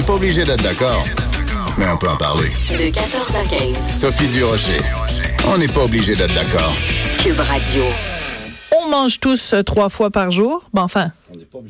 N'est 0.00 0.06
pas 0.06 0.14
obligé 0.14 0.44
d'être 0.44 0.62
d'accord, 0.62 1.04
mais 1.76 1.86
on 1.86 1.96
peut 1.98 2.08
en 2.08 2.16
parler. 2.16 2.48
De 2.70 2.90
14 2.90 3.36
à 3.36 3.44
15. 3.44 4.00
Sophie 4.00 4.28
Durocher. 4.28 4.78
On 5.46 5.58
n'est 5.58 5.68
pas 5.68 5.84
obligé 5.84 6.14
d'être 6.16 6.34
d'accord. 6.34 6.74
Cube 7.18 7.38
Radio. 7.38 7.82
On 8.74 8.88
mange 8.88 9.20
tous 9.20 9.52
euh, 9.52 9.62
trois 9.62 9.90
fois 9.90 10.10
par 10.10 10.30
jour. 10.30 10.62
Bon, 10.72 10.82
enfin, 10.82 11.12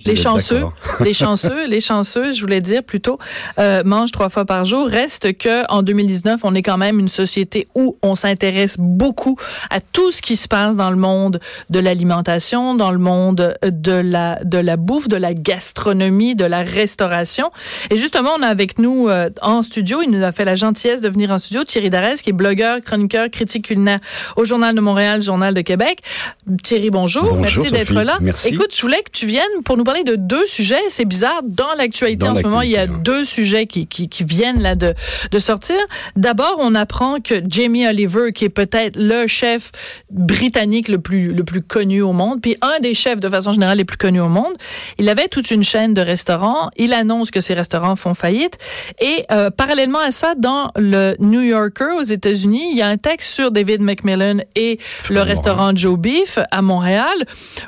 les 0.06 0.16
chanceux, 0.16 0.64
les 1.00 1.14
chanceux, 1.14 1.66
les 1.66 1.80
chanceux, 1.80 2.32
je 2.32 2.40
voulais 2.40 2.60
dire 2.60 2.82
plutôt, 2.82 3.18
euh, 3.58 3.82
mangent 3.84 4.12
trois 4.12 4.28
fois 4.28 4.44
par 4.44 4.64
jour. 4.64 4.86
Reste 4.86 5.36
que 5.36 5.70
en 5.70 5.82
2019, 5.82 6.40
on 6.44 6.54
est 6.54 6.62
quand 6.62 6.78
même 6.78 6.98
une 6.98 7.08
société 7.08 7.66
où 7.74 7.96
on 8.02 8.14
s'intéresse 8.14 8.76
beaucoup 8.78 9.36
à 9.70 9.80
tout 9.80 10.10
ce 10.10 10.22
qui 10.22 10.36
se 10.36 10.48
passe 10.48 10.76
dans 10.76 10.90
le 10.90 10.96
monde 10.96 11.40
de 11.70 11.78
l'alimentation, 11.78 12.74
dans 12.74 12.90
le 12.90 12.98
monde 12.98 13.54
de 13.62 13.92
la 13.92 14.38
de 14.44 14.58
la 14.58 14.76
bouffe, 14.76 15.08
de 15.08 15.16
la 15.16 15.34
gastronomie, 15.34 16.34
de 16.34 16.44
la 16.44 16.62
restauration. 16.62 17.50
Et 17.90 17.96
justement, 17.96 18.30
on 18.38 18.42
a 18.42 18.46
avec 18.46 18.78
nous 18.78 19.08
euh, 19.08 19.30
en 19.42 19.62
studio, 19.62 20.02
il 20.02 20.10
nous 20.10 20.22
a 20.22 20.32
fait 20.32 20.44
la 20.44 20.54
gentillesse 20.54 21.00
de 21.00 21.08
venir 21.08 21.30
en 21.30 21.38
studio, 21.38 21.64
Thierry 21.64 21.90
Darès, 21.90 22.22
qui 22.22 22.30
est 22.30 22.34
blogueur, 22.34 22.80
chroniqueur, 22.80 23.28
critique 23.30 23.66
culinaire 23.66 24.00
au 24.36 24.44
Journal 24.44 24.74
de 24.74 24.80
Montréal, 24.80 25.22
Journal 25.22 25.54
de 25.54 25.60
Québec. 25.60 26.00
Thierry, 26.62 26.90
bonjour, 26.90 27.22
Bonjour, 27.24 27.40
merci 27.40 27.70
d'être 27.70 27.92
là. 27.92 28.18
Merci. 28.20 28.48
Écoute, 28.48 28.74
je 28.74 28.80
voulais 28.80 29.02
que 29.02 29.10
tu 29.12 29.26
viennes 29.26 29.49
pour 29.64 29.76
nous 29.76 29.84
parler 29.84 30.04
de 30.04 30.16
deux 30.16 30.46
sujets. 30.46 30.82
C'est 30.88 31.04
bizarre, 31.04 31.42
dans 31.42 31.74
l'actualité 31.76 32.28
en 32.28 32.34
ce 32.34 32.42
moment, 32.42 32.62
il 32.62 32.70
y 32.70 32.76
a 32.76 32.86
deux 32.86 33.24
sujets 33.24 33.66
qui, 33.66 33.86
qui, 33.86 34.08
qui 34.08 34.24
viennent 34.24 34.62
là 34.62 34.74
de, 34.74 34.94
de 35.30 35.38
sortir. 35.38 35.76
D'abord, 36.16 36.56
on 36.58 36.74
apprend 36.74 37.20
que 37.20 37.42
Jamie 37.46 37.86
Oliver, 37.86 38.32
qui 38.32 38.44
est 38.44 38.50
peut-être 38.50 38.96
le 38.96 39.26
chef 39.26 39.72
britannique 40.10 40.88
le 40.88 40.98
plus, 40.98 41.32
le 41.32 41.44
plus 41.44 41.62
connu 41.62 42.02
au 42.02 42.12
monde, 42.12 42.40
puis 42.40 42.56
un 42.62 42.80
des 42.80 42.94
chefs 42.94 43.20
de 43.20 43.28
façon 43.28 43.52
générale 43.52 43.78
les 43.78 43.84
plus 43.84 43.98
connus 43.98 44.20
au 44.20 44.28
monde, 44.28 44.52
il 44.98 45.08
avait 45.08 45.28
toute 45.28 45.50
une 45.50 45.64
chaîne 45.64 45.94
de 45.94 46.00
restaurants. 46.00 46.70
Il 46.76 46.92
annonce 46.92 47.30
que 47.30 47.40
ces 47.40 47.54
restaurants 47.54 47.96
font 47.96 48.14
faillite. 48.14 48.58
Et 49.00 49.24
euh, 49.32 49.50
parallèlement 49.50 49.98
à 49.98 50.10
ça, 50.10 50.34
dans 50.36 50.70
le 50.76 51.16
New 51.18 51.40
Yorker 51.42 51.96
aux 51.98 52.02
États-Unis, 52.02 52.68
il 52.72 52.78
y 52.78 52.82
a 52.82 52.86
un 52.86 52.96
texte 52.96 53.32
sur 53.32 53.50
David 53.50 53.80
McMillan 53.80 54.38
et 54.56 54.78
le 55.08 55.22
restaurant 55.22 55.74
Joe 55.74 55.98
Beef 55.98 56.38
à 56.50 56.62
Montréal, 56.62 57.06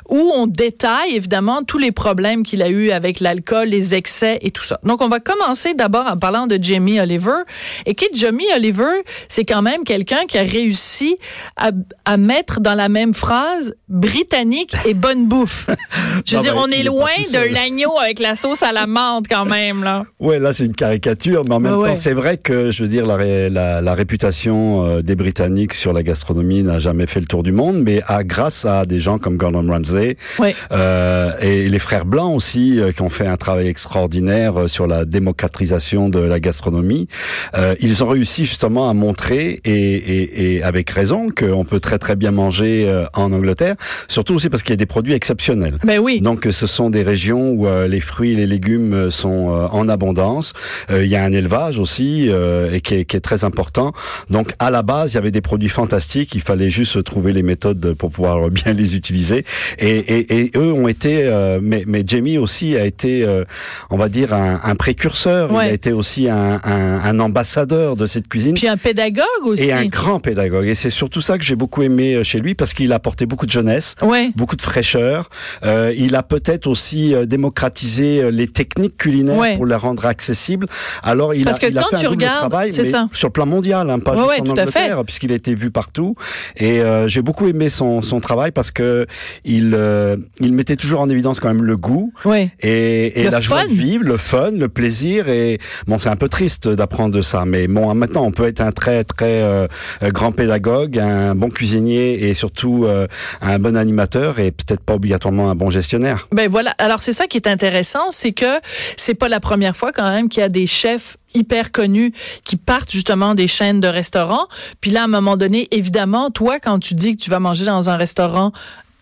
où 0.09 0.31
on 0.35 0.47
détaille 0.47 1.15
évidemment 1.15 1.63
tous 1.73 1.79
les 1.79 1.91
problèmes 1.91 2.43
qu'il 2.43 2.61
a 2.61 2.69
eu 2.69 2.91
avec 2.91 3.19
l'alcool, 3.19 3.69
les 3.69 3.95
excès 3.95 4.37
et 4.43 4.51
tout 4.51 4.63
ça. 4.63 4.79
Donc, 4.83 5.01
on 5.01 5.07
va 5.07 5.19
commencer 5.19 5.73
d'abord 5.73 6.05
en 6.05 6.17
parlant 6.17 6.45
de 6.45 6.59
Jamie 6.61 6.99
Oliver. 6.99 7.39
Et 7.87 7.95
qui 7.95 8.05
Jamie 8.13 8.45
Oliver, 8.55 8.91
c'est 9.27 9.43
quand 9.43 9.63
même 9.63 9.83
quelqu'un 9.83 10.27
qui 10.27 10.37
a 10.37 10.43
réussi 10.43 11.17
à, 11.57 11.71
à 12.05 12.17
mettre 12.17 12.59
dans 12.59 12.75
la 12.75 12.89
même 12.89 13.15
phrase 13.15 13.73
britannique 13.89 14.75
et 14.85 14.93
bonne 14.93 15.27
bouffe. 15.27 15.67
Je 16.27 16.35
veux 16.35 16.37
Non, 16.37 16.41
dire, 16.43 16.55
on 16.57 16.67
est 16.67 16.83
loin 16.83 17.09
de 17.33 17.51
l'agneau 17.51 17.97
avec 17.99 18.19
la 18.19 18.35
sauce 18.35 18.61
à 18.61 18.71
la 18.71 18.85
menthe 18.85 19.25
quand 19.27 19.45
même, 19.45 19.83
là. 19.83 20.03
Ouais, 20.19 20.37
là 20.37 20.53
c'est 20.53 20.65
une 20.65 20.75
caricature, 20.75 21.41
mais 21.47 21.55
en 21.55 21.59
même 21.59 21.73
Ouais, 21.73 21.79
ouais. 21.79 21.89
temps 21.89 21.95
c'est 21.95 22.13
vrai 22.13 22.37
que 22.37 22.69
je 22.69 22.83
veux 22.83 22.89
dire 22.89 23.07
la, 23.07 23.15
ré- 23.15 23.49
la, 23.49 23.81
la 23.81 23.95
réputation 23.95 24.85
euh, 24.85 25.01
des 25.01 25.15
Britanniques 25.15 25.73
sur 25.73 25.91
la 25.91 26.03
gastronomie 26.03 26.61
n'a 26.61 26.77
jamais 26.77 27.07
fait 27.07 27.19
le 27.19 27.25
tour 27.25 27.41
du 27.41 27.51
monde, 27.51 27.77
mais 27.81 28.01
à 28.07 28.23
grâce 28.23 28.65
à 28.65 28.85
des 28.85 28.99
gens 28.99 29.17
comme 29.17 29.37
Gordon 29.37 29.65
Ramsay 29.67 30.17
Oui. 30.37 30.49
euh, 30.71 31.31
et 31.41 31.62
les 31.69 31.79
frères 31.79 32.05
blancs 32.05 32.35
aussi 32.35 32.79
euh, 32.79 32.91
qui 32.91 33.01
ont 33.01 33.09
fait 33.09 33.27
un 33.27 33.37
travail 33.37 33.67
extraordinaire 33.67 34.61
euh, 34.61 34.67
sur 34.67 34.87
la 34.87 35.05
démocratisation 35.05 36.09
de 36.09 36.19
la 36.19 36.39
gastronomie, 36.39 37.07
euh, 37.55 37.75
ils 37.79 38.03
ont 38.03 38.07
réussi 38.07 38.45
justement 38.45 38.89
à 38.89 38.93
montrer 38.93 39.61
et, 39.65 39.71
et, 39.71 40.55
et 40.55 40.63
avec 40.63 40.89
raison 40.89 41.29
qu'on 41.29 41.65
peut 41.65 41.79
très 41.79 41.99
très 41.99 42.15
bien 42.15 42.31
manger 42.31 42.85
euh, 42.87 43.05
en 43.13 43.31
Angleterre, 43.31 43.75
surtout 44.07 44.35
aussi 44.35 44.49
parce 44.49 44.63
qu'il 44.63 44.71
y 44.71 44.73
a 44.73 44.77
des 44.77 44.85
produits 44.85 45.13
exceptionnels. 45.13 45.77
Ben 45.83 45.99
oui. 45.99 46.21
Donc, 46.21 46.47
ce 46.51 46.67
sont 46.67 46.89
des 46.89 47.03
régions 47.03 47.51
où 47.51 47.67
euh, 47.67 47.87
les 47.87 47.99
fruits 47.99 48.31
et 48.31 48.35
les 48.35 48.45
légumes 48.45 49.11
sont 49.11 49.49
euh, 49.49 49.67
en 49.71 49.87
abondance. 49.87 50.53
Euh, 50.91 51.03
Il 51.03 51.09
y 51.09 51.15
a 51.15 51.23
un 51.23 51.31
élevage 51.31 51.79
aussi 51.79 52.27
euh, 52.29 52.71
et 52.71 52.81
qui 52.81 52.95
est, 52.95 53.05
qui 53.05 53.17
est 53.17 53.21
très 53.21 53.43
important. 53.43 53.91
Donc, 54.29 54.51
à 54.59 54.71
la 54.71 54.83
base, 54.83 55.13
il 55.13 55.15
y 55.15 55.17
avait 55.17 55.31
des 55.31 55.41
produits 55.41 55.69
fantastiques. 55.69 56.35
Il 56.35 56.41
fallait 56.41 56.69
juste 56.69 57.03
trouver 57.03 57.33
les 57.33 57.43
méthodes 57.43 57.93
pour 57.93 58.11
pouvoir 58.11 58.49
bien 58.49 58.73
les 58.73 58.95
utiliser. 58.95 59.45
Et, 59.79 59.97
et, 59.97 60.39
et 60.39 60.51
eux 60.55 60.71
ont 60.71 60.87
été, 60.87 61.23
euh, 61.55 61.59
mais, 61.61 61.83
mais 61.87 62.03
Jamie 62.05 62.37
aussi 62.37 62.75
a 62.75 62.85
été, 62.85 63.23
euh, 63.23 63.43
on 63.89 63.97
va 63.97 64.09
dire, 64.09 64.33
un, 64.33 64.59
un 64.63 64.75
précurseur. 64.75 65.49
Il 65.51 65.55
Ouais. 65.57 65.63
a 65.65 65.71
été 65.73 65.91
aussi 65.91 66.29
un, 66.29 66.59
un, 66.63 66.99
un 66.99 67.19
ambassadeur 67.19 67.95
de 67.95 68.05
cette 68.05 68.27
cuisine. 68.27 68.55
Puis 68.55 68.67
un 68.67 68.77
pédagogue 68.77 69.23
aussi. 69.45 69.65
Et 69.65 69.73
un 69.73 69.85
grand 69.85 70.19
pédagogue. 70.19 70.67
Et 70.67 70.75
c'est 70.75 70.89
surtout 70.89 71.21
ça 71.21 71.37
que 71.37 71.43
j'ai 71.43 71.55
beaucoup 71.55 71.81
aimé 71.83 72.15
euh, 72.15 72.23
chez 72.23 72.39
lui 72.39 72.55
parce 72.55 72.73
qu'il 72.73 72.91
a 72.91 72.95
apporté 72.95 73.25
beaucoup 73.25 73.45
de 73.45 73.51
jeunesse 73.51 73.95
Ouais. 74.01 74.31
beaucoup 74.35 74.55
de 74.55 74.61
fraîcheur. 74.61 75.29
Euh, 75.65 75.93
il 75.97 76.15
a 76.15 76.23
peut-être 76.23 76.67
aussi 76.67 77.13
euh, 77.13 77.25
démocratisé 77.25 78.31
les 78.31 78.47
techniques 78.47 78.97
culinaires 78.97 79.37
Ouais. 79.37 79.55
pour 79.55 79.65
les 79.65 79.75
rendre 79.75 80.05
accessibles. 80.05 80.67
Alors 81.01 81.33
il 81.33 81.45
Parce 81.45 81.57
a, 81.57 81.59
que 81.61 81.71
il 81.71 81.77
a 81.77 81.81
quand 81.81 81.89
fait 81.91 82.01
tu 82.01 82.05
un 82.05 82.09
regardes, 82.09 82.39
travail, 82.49 82.73
ça. 82.73 83.07
sur 83.13 83.27
le 83.29 83.31
plan 83.33 83.45
mondial, 83.45 83.89
hein, 83.89 83.99
pas 83.99 84.15
juste 84.15 84.41
en. 84.41 84.49
Angleterre, 84.53 85.03
puisqu'il 85.05 85.31
a 85.31 85.35
été 85.35 85.55
vu 85.55 85.71
partout. 85.71 86.15
Et 86.57 86.81
euh, 86.81 87.07
j'ai 87.07 87.21
beaucoup 87.21 87.47
aimé 87.47 87.69
son, 87.69 88.01
son 88.01 88.19
travail 88.19 88.51
parce 88.51 88.71
que 88.71 89.05
il 89.45 89.73
euh, 89.75 90.17
il 90.39 90.53
mettait 90.53 90.75
toujours 90.75 91.01
en 91.01 91.09
évidence 91.09 91.39
quand 91.43 91.53
même 91.53 91.65
le 91.65 91.75
goût 91.75 92.13
et, 92.61 93.27
la 93.29 93.41
joie 93.41 93.63
fun. 93.63 93.67
de 93.67 93.73
vivre, 93.73 94.05
le 94.05 94.15
fun, 94.15 94.51
le 94.51 94.69
plaisir. 94.69 95.27
Et 95.27 95.59
bon, 95.87 95.99
c'est 95.99 96.07
un 96.07 96.15
peu 96.15 96.29
triste 96.29 96.69
d'apprendre 96.69 97.13
de 97.13 97.21
ça, 97.21 97.43
mais 97.45 97.67
bon, 97.67 97.93
maintenant 97.93 98.23
on 98.23 98.31
peut 98.31 98.47
être 98.47 98.61
un 98.61 98.71
très 98.71 99.03
très 99.03 99.41
euh, 99.41 99.67
grand 100.03 100.31
pédagogue, 100.31 100.97
un 100.97 101.35
bon 101.35 101.49
cuisinier 101.49 102.29
et 102.29 102.33
surtout 102.33 102.85
euh, 102.85 103.07
un 103.41 103.59
bon 103.59 103.75
animateur 103.75 104.39
et 104.39 104.51
peut-être 104.51 104.81
pas 104.81 104.93
obligatoirement 104.93 105.49
un 105.49 105.55
bon 105.55 105.69
gestionnaire. 105.69 106.27
Ben 106.31 106.49
voilà. 106.49 106.73
Alors 106.77 107.01
c'est 107.01 107.13
ça 107.13 107.27
qui 107.27 107.37
est 107.37 107.47
intéressant, 107.47 108.09
c'est 108.09 108.31
que 108.31 108.59
c'est 108.95 109.15
pas 109.15 109.27
la 109.27 109.41
première 109.41 109.75
fois 109.75 109.91
quand 109.91 110.09
même 110.09 110.29
qu'il 110.29 110.39
y 110.39 110.45
a 110.45 110.49
des 110.49 110.67
chefs 110.67 111.17
hyper 111.35 111.71
connus 111.71 112.13
qui 112.45 112.55
partent 112.57 112.91
justement 112.91 113.33
des 113.33 113.47
chaînes 113.47 113.79
de 113.79 113.87
restaurants. 113.87 114.47
Puis 114.81 114.91
là, 114.91 115.01
à 115.01 115.03
un 115.05 115.07
moment 115.07 115.37
donné, 115.37 115.67
évidemment, 115.71 116.29
toi, 116.29 116.59
quand 116.59 116.79
tu 116.79 116.93
dis 116.93 117.15
que 117.15 117.23
tu 117.23 117.29
vas 117.29 117.39
manger 117.39 117.65
dans 117.65 117.89
un 117.89 117.97
restaurant 117.97 118.51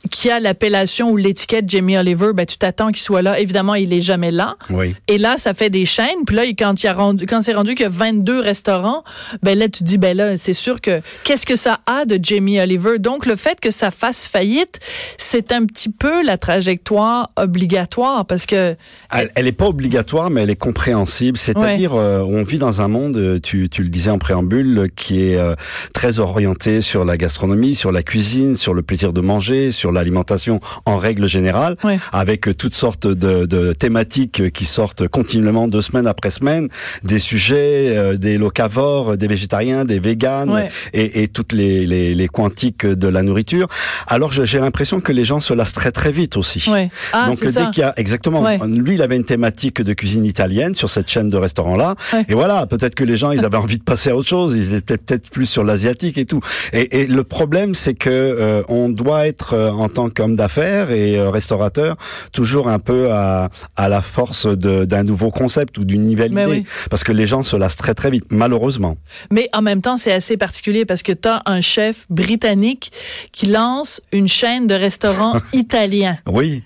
qui 0.10 0.30
a 0.30 0.40
l'appellation 0.40 1.12
ou 1.12 1.18
l'étiquette 1.18 1.70
Jamie 1.70 1.98
Oliver, 1.98 2.32
ben 2.34 2.46
tu 2.46 2.58
t'attends 2.58 2.88
qu'il 2.88 3.02
soit 3.02 3.22
là. 3.22 3.40
Évidemment, 3.40 3.76
il 3.76 3.94
est 3.94 4.02
jamais 4.02 4.32
là. 4.32 4.56
Oui. 4.70 4.96
Et 5.08 5.18
là, 5.18 5.38
ça 5.38 5.54
fait 5.54 5.70
des 5.70 5.86
chaînes. 5.86 6.26
Puis 6.26 6.36
là, 6.36 6.44
quand 6.58 6.84
il 6.84 6.88
a 6.88 6.94
rendu, 6.94 7.26
quand 7.26 7.42
c'est 7.42 7.54
rendu 7.54 7.76
qu'il 7.76 7.84
y 7.84 7.88
a 7.88 7.90
22 7.90 8.40
restaurants, 8.40 9.04
ben 9.44 9.58
là, 9.58 9.68
tu 9.68 9.84
dis, 9.84 9.98
ben 9.98 10.18
là, 10.18 10.38
c'est 10.38 10.54
sûr 10.54 10.82
que 10.82 11.02
qu'est-ce 11.24 11.46
que 11.46 11.56
ça 11.56 11.80
a 11.86 12.06
de 12.06 12.20
Jamie 12.22 12.60
Oliver? 12.60 12.98
Donc, 13.00 13.26
le 13.26 13.36
fait 13.36 13.60
que 13.60 13.70
ça 13.70 13.92
fasse 13.92 14.28
faillite, 14.28 14.80
c'est 15.18 15.52
un 15.52 15.66
petit 15.66 15.90
peu 15.90 16.24
la 16.24 16.38
trajectoire 16.38 17.30
obligatoire 17.36 18.26
parce 18.26 18.46
que 18.46 18.76
Elle, 19.14 19.30
elle 19.36 19.48
est 19.48 19.52
pas 19.52 19.68
obligatoire, 19.68 20.30
mais 20.30 20.42
elle 20.42 20.50
est 20.50 20.56
compréhensible. 20.56 21.38
C'est-à-dire, 21.38 21.94
euh, 21.94 22.20
on 22.22 22.44
vit 22.44 22.58
dans 22.58 22.82
un 22.82 22.88
monde, 22.88 23.18
euh, 23.18 23.40
tu, 23.40 23.70
tu 23.70 23.84
le 23.84 23.90
disais 23.90 24.12
en 24.12 24.18
préambule, 24.18 24.90
qui 24.96 25.24
est 25.24 25.38
euh, 25.38 25.56
très 25.94 26.20
orienté 26.20 26.82
sur 26.82 27.06
la 27.06 27.18
gastronomie, 27.18 27.76
sur 27.76 27.92
la 27.92 28.04
cuisine, 28.04 28.58
sur 28.58 28.74
le 28.74 28.82
plaisir 28.82 29.14
de 29.14 29.22
manger, 29.22 29.72
sur 29.72 29.91
l'alimentation 29.92 30.60
en 30.86 30.98
règle 30.98 31.28
générale, 31.28 31.76
Ouais. 31.84 31.98
avec 32.12 32.56
toutes 32.58 32.76
sortes 32.76 33.08
de, 33.08 33.46
de 33.46 33.74
thématiques 33.74 34.52
qui 34.52 34.66
sortent 34.66 35.08
continuellement 35.08 35.68
de 35.68 35.82
semaine 35.82 36.08
après 36.08 36.32
semaine, 36.32 36.70
des 37.04 37.20
sujets, 37.20 37.96
euh, 37.98 38.18
des 38.18 38.38
locavores, 38.38 39.18
des 39.18 39.28
végétariens, 39.28 39.86
des 39.86 40.00
véganes, 40.00 40.52
Ouais. 40.52 40.70
et, 40.94 41.24
et 41.24 41.28
toutes 41.28 41.54
les, 41.54 41.86
les, 41.86 42.14
les 42.14 42.28
quantiques 42.28 42.86
de 42.86 43.08
la 43.08 43.24
nourriture. 43.24 43.68
Alors, 44.08 44.32
j'ai 44.32 44.60
l'impression 44.60 45.00
que 45.02 45.12
les 45.12 45.26
gens 45.26 45.40
se 45.42 45.54
lassent 45.54 45.74
très 45.74 45.92
très 45.92 46.12
vite 46.12 46.38
aussi. 46.38 46.70
ouais. 46.70 46.90
Ah, 47.14 47.28
Donc 47.28 47.40
dès 47.44 47.66
qu'il 47.72 47.82
y 47.82 47.84
a 47.84 47.94
exactement, 47.98 48.46
lui 48.66 48.96
il 48.96 49.02
avait 49.02 49.16
une 49.16 49.24
thématique 49.24 49.82
de 49.82 49.94
cuisine 49.94 50.26
italienne 50.26 50.76
sur 50.76 50.90
cette 50.90 51.10
chaîne 51.10 51.30
de 51.30 51.38
restaurants 51.38 51.76
là, 51.76 51.96
et 52.30 52.34
voilà, 52.34 52.66
peut-être 52.68 52.96
que 52.96 53.04
les 53.04 53.18
gens 53.18 53.32
ils 53.32 53.44
avaient 53.46 53.58
envie 53.58 53.78
de 53.78 53.84
passer 53.84 54.10
à 54.12 54.16
autre 54.16 54.28
chose, 54.28 54.54
ils 54.56 54.74
étaient 54.74 54.98
peut-être 54.98 55.30
plus 55.30 55.46
sur 55.46 55.64
l'asiatique 55.64 56.18
et 56.18 56.26
tout. 56.26 56.42
Et, 56.74 57.02
et 57.02 57.08
le 57.08 57.24
problème 57.24 57.76
c'est 57.76 57.94
que 57.94 58.10
euh, 58.10 58.62
on 58.70 58.90
doit 58.90 59.28
être 59.28 59.54
euh, 59.54 59.72
en 59.82 59.90
tant 59.90 60.10
qu'homme 60.10 60.36
d'affaires 60.36 60.92
et 60.92 61.18
euh, 61.18 61.30
restaurateur, 61.30 61.96
toujours 62.32 62.68
un 62.68 62.80
peu 62.80 63.12
à, 63.12 63.50
à 63.76 63.90
la 63.90 64.02
force 64.02 64.46
d'un 64.48 65.04
nouveau 65.04 65.32
concept 65.32 65.78
ou 65.78 65.86
d'une 65.86 66.06
nouvelle 66.06 66.32
idée. 66.32 66.64
Parce 66.90 67.04
que 67.04 67.12
les 67.12 67.28
gens 67.28 67.44
se 67.44 67.56
lassent 67.56 67.76
très 67.76 67.94
très 67.94 68.10
vite, 68.10 68.26
malheureusement. 68.30 68.98
Mais 69.30 69.50
en 69.54 69.62
même 69.62 69.82
temps, 69.82 69.98
c'est 69.98 70.12
assez 70.12 70.38
particulier 70.38 70.86
parce 70.86 71.04
que 71.04 71.12
tu 71.12 71.28
as 71.28 71.42
un 71.46 71.62
chef 71.62 72.06
britannique 72.10 72.92
qui 73.32 73.48
lance 73.48 74.02
une 74.12 74.28
chaîne 74.28 74.68
de 74.68 74.76
restaurants 74.76 75.40
italiens. 75.54 76.16
Oui. 76.28 76.64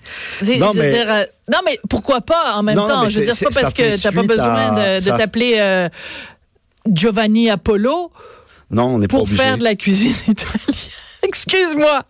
Non 0.58 0.72
mais... 0.74 1.06
Euh, 1.06 1.24
non, 1.52 1.58
mais 1.64 1.78
pourquoi 1.88 2.20
pas 2.20 2.54
en 2.56 2.62
même 2.64 2.76
temps? 2.76 3.08
Je 3.08 3.20
veux 3.20 3.26
dire, 3.26 3.34
pas 3.40 3.60
parce 3.60 3.72
que 3.72 4.02
t'as 4.02 4.10
pas 4.10 4.24
besoin 4.24 4.72
de, 4.72 5.04
de 5.04 5.16
t'appeler 5.16 5.56
euh, 5.58 5.88
Giovanni 6.86 7.48
Apollo 7.50 8.10
non, 8.70 8.94
on 8.94 8.98
n'est 8.98 9.08
pas 9.08 9.18
Pour 9.18 9.28
faire 9.28 9.58
de 9.58 9.64
la 9.64 9.74
cuisine 9.74 10.14
italienne. 10.28 11.05
Excuse-moi. 11.26 12.02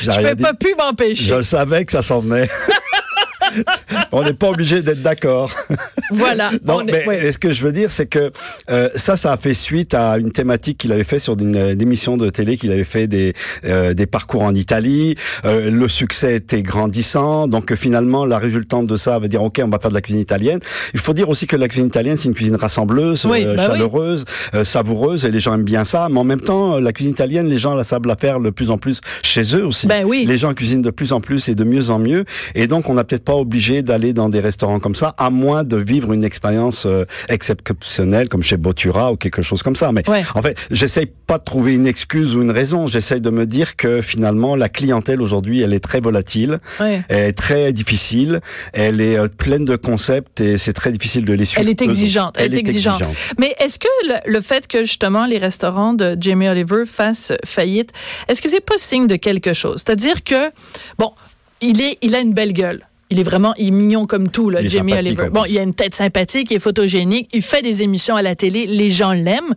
Je 0.00 0.10
ne 0.10 0.30
peux 0.30 0.36
pas 0.36 0.54
plus 0.54 0.74
m'empêcher. 0.76 1.24
Je 1.24 1.34
le 1.34 1.44
savais 1.44 1.84
que 1.84 1.92
ça 1.92 2.02
s'en 2.02 2.20
venait. 2.20 2.48
on 4.12 4.22
n'est 4.22 4.34
pas 4.34 4.50
obligé 4.50 4.82
d'être 4.82 5.02
d'accord. 5.02 5.54
Voilà. 6.12 6.50
non, 6.64 6.82
mais 6.84 7.32
ce 7.32 7.38
que 7.38 7.52
je 7.52 7.62
veux 7.62 7.72
dire, 7.72 7.90
c'est 7.90 8.06
que 8.06 8.32
euh, 8.68 8.88
ça, 8.96 9.16
ça 9.16 9.32
a 9.32 9.36
fait 9.36 9.54
suite 9.54 9.94
à 9.94 10.18
une 10.18 10.32
thématique 10.32 10.78
qu'il 10.78 10.92
avait 10.92 11.04
fait 11.04 11.18
sur 11.18 11.38
une, 11.38 11.56
émission 11.80 12.16
de 12.16 12.30
télé 12.30 12.56
qu'il 12.56 12.72
avait 12.72 12.84
fait 12.84 13.06
des 13.06 13.32
euh, 13.64 13.94
des 13.94 14.06
parcours 14.06 14.42
en 14.42 14.54
Italie. 14.54 15.14
Euh, 15.44 15.70
le 15.70 15.88
succès 15.88 16.34
était 16.34 16.62
grandissant, 16.62 17.46
donc 17.46 17.74
finalement, 17.74 18.26
la 18.26 18.38
résultante 18.38 18.86
de 18.86 18.96
ça 18.96 19.18
va 19.18 19.28
dire 19.28 19.42
ok, 19.42 19.60
on 19.64 19.68
va 19.68 19.78
faire 19.78 19.90
de 19.90 19.94
la 19.94 20.00
cuisine 20.00 20.20
italienne. 20.20 20.58
Il 20.94 21.00
faut 21.00 21.14
dire 21.14 21.28
aussi 21.28 21.46
que 21.46 21.56
la 21.56 21.68
cuisine 21.68 21.86
italienne, 21.86 22.16
c'est 22.16 22.28
une 22.28 22.34
cuisine 22.34 22.56
rassembleuse, 22.56 23.26
bah 23.26 23.36
chaleureuse, 23.56 24.24
savoureuse, 24.64 25.24
et 25.24 25.30
les 25.30 25.40
gens 25.40 25.54
aiment 25.54 25.64
bien 25.64 25.84
ça. 25.84 26.08
Mais 26.10 26.18
en 26.18 26.24
même 26.24 26.40
temps, 26.40 26.80
la 26.80 26.92
cuisine 26.92 27.12
italienne, 27.12 27.48
les 27.48 27.58
gens 27.58 27.74
la 27.74 27.84
savent 27.84 28.06
la 28.06 28.16
faire 28.16 28.40
de 28.40 28.50
plus 28.50 28.70
en 28.70 28.78
plus 28.78 29.00
chez 29.22 29.42
eux 29.54 29.64
aussi. 29.64 29.86
Ben 29.86 30.04
oui. 30.04 30.24
Les 30.26 30.38
gens 30.38 30.54
cuisinent 30.54 30.82
de 30.82 30.90
plus 30.90 31.12
en 31.12 31.20
plus 31.20 31.48
et 31.48 31.54
de 31.54 31.64
mieux 31.64 31.90
en 31.90 31.98
mieux, 31.98 32.24
et 32.54 32.66
donc 32.66 32.88
on 32.88 32.94
n'a 32.94 33.04
peut-être 33.04 33.24
pas 33.24 33.34
obligé 33.40 33.82
d'aller 33.82 34.12
dans 34.12 34.28
des 34.28 34.40
restaurants 34.40 34.80
comme 34.80 34.94
ça, 34.94 35.14
à 35.18 35.30
moins 35.30 35.64
de 35.64 35.76
vivre 35.76 36.12
une 36.12 36.24
expérience 36.24 36.86
euh, 36.86 37.04
exceptionnelle 37.28 38.28
comme 38.28 38.42
chez 38.42 38.56
Botura 38.56 39.12
ou 39.12 39.16
quelque 39.16 39.42
chose 39.42 39.62
comme 39.62 39.76
ça. 39.76 39.92
Mais 39.92 40.02
en 40.34 40.42
fait, 40.42 40.56
j'essaye 40.70 41.06
pas 41.06 41.38
de 41.38 41.44
trouver 41.44 41.74
une 41.74 41.86
excuse 41.86 42.36
ou 42.36 42.42
une 42.42 42.50
raison. 42.50 42.86
J'essaye 42.86 43.20
de 43.20 43.30
me 43.30 43.46
dire 43.46 43.76
que 43.76 44.02
finalement, 44.02 44.56
la 44.56 44.68
clientèle 44.68 45.20
aujourd'hui, 45.20 45.60
elle 45.60 45.72
est 45.72 45.80
très 45.80 46.00
volatile, 46.00 46.58
elle 46.78 47.04
est 47.10 47.32
très 47.32 47.72
difficile, 47.72 48.40
elle 48.72 49.00
est 49.00 49.18
euh, 49.18 49.28
pleine 49.28 49.64
de 49.64 49.76
concepts 49.76 50.40
et 50.40 50.58
c'est 50.58 50.72
très 50.72 50.92
difficile 50.92 51.24
de 51.24 51.32
les 51.32 51.44
suivre. 51.44 51.62
Elle 51.62 51.70
est 51.70 51.82
exigeante. 51.82 52.36
Elle, 52.38 52.54
est, 52.54 52.58
exigeante. 52.58 53.02
Mais 53.38 53.54
est-ce 53.60 53.78
que 53.78 53.88
le, 54.06 54.32
le, 54.32 54.40
fait 54.40 54.66
que 54.66 54.84
justement 54.84 55.26
les 55.26 55.38
restaurants 55.38 55.94
de 55.94 56.16
Jamie 56.20 56.48
Oliver 56.48 56.84
fassent 56.86 57.32
faillite, 57.44 57.92
est-ce 58.28 58.42
que 58.42 58.48
c'est 58.48 58.64
pas 58.64 58.78
signe 58.78 59.06
de 59.06 59.16
quelque 59.16 59.52
chose? 59.52 59.82
C'est-à-dire 59.84 60.24
que 60.24 60.50
bon, 60.98 61.12
il 61.60 61.80
est, 61.80 61.98
il 62.02 62.14
a 62.14 62.20
une 62.20 62.32
belle 62.32 62.52
gueule. 62.52 62.86
Il 63.10 63.18
est 63.18 63.24
vraiment, 63.24 63.54
il 63.58 63.68
est 63.68 63.70
mignon 63.72 64.04
comme 64.04 64.28
tout, 64.28 64.50
là, 64.50 64.64
Jamie 64.64 64.94
Oliver. 64.94 65.28
Bon, 65.30 65.44
il 65.44 65.58
a 65.58 65.62
une 65.62 65.74
tête 65.74 65.94
sympathique, 65.94 66.50
il 66.50 66.56
est 66.56 66.60
photogénique, 66.60 67.28
il 67.32 67.42
fait 67.42 67.62
des 67.62 67.82
émissions 67.82 68.16
à 68.16 68.22
la 68.22 68.36
télé, 68.36 68.66
les 68.66 68.90
gens 68.90 69.12
l'aiment. 69.12 69.54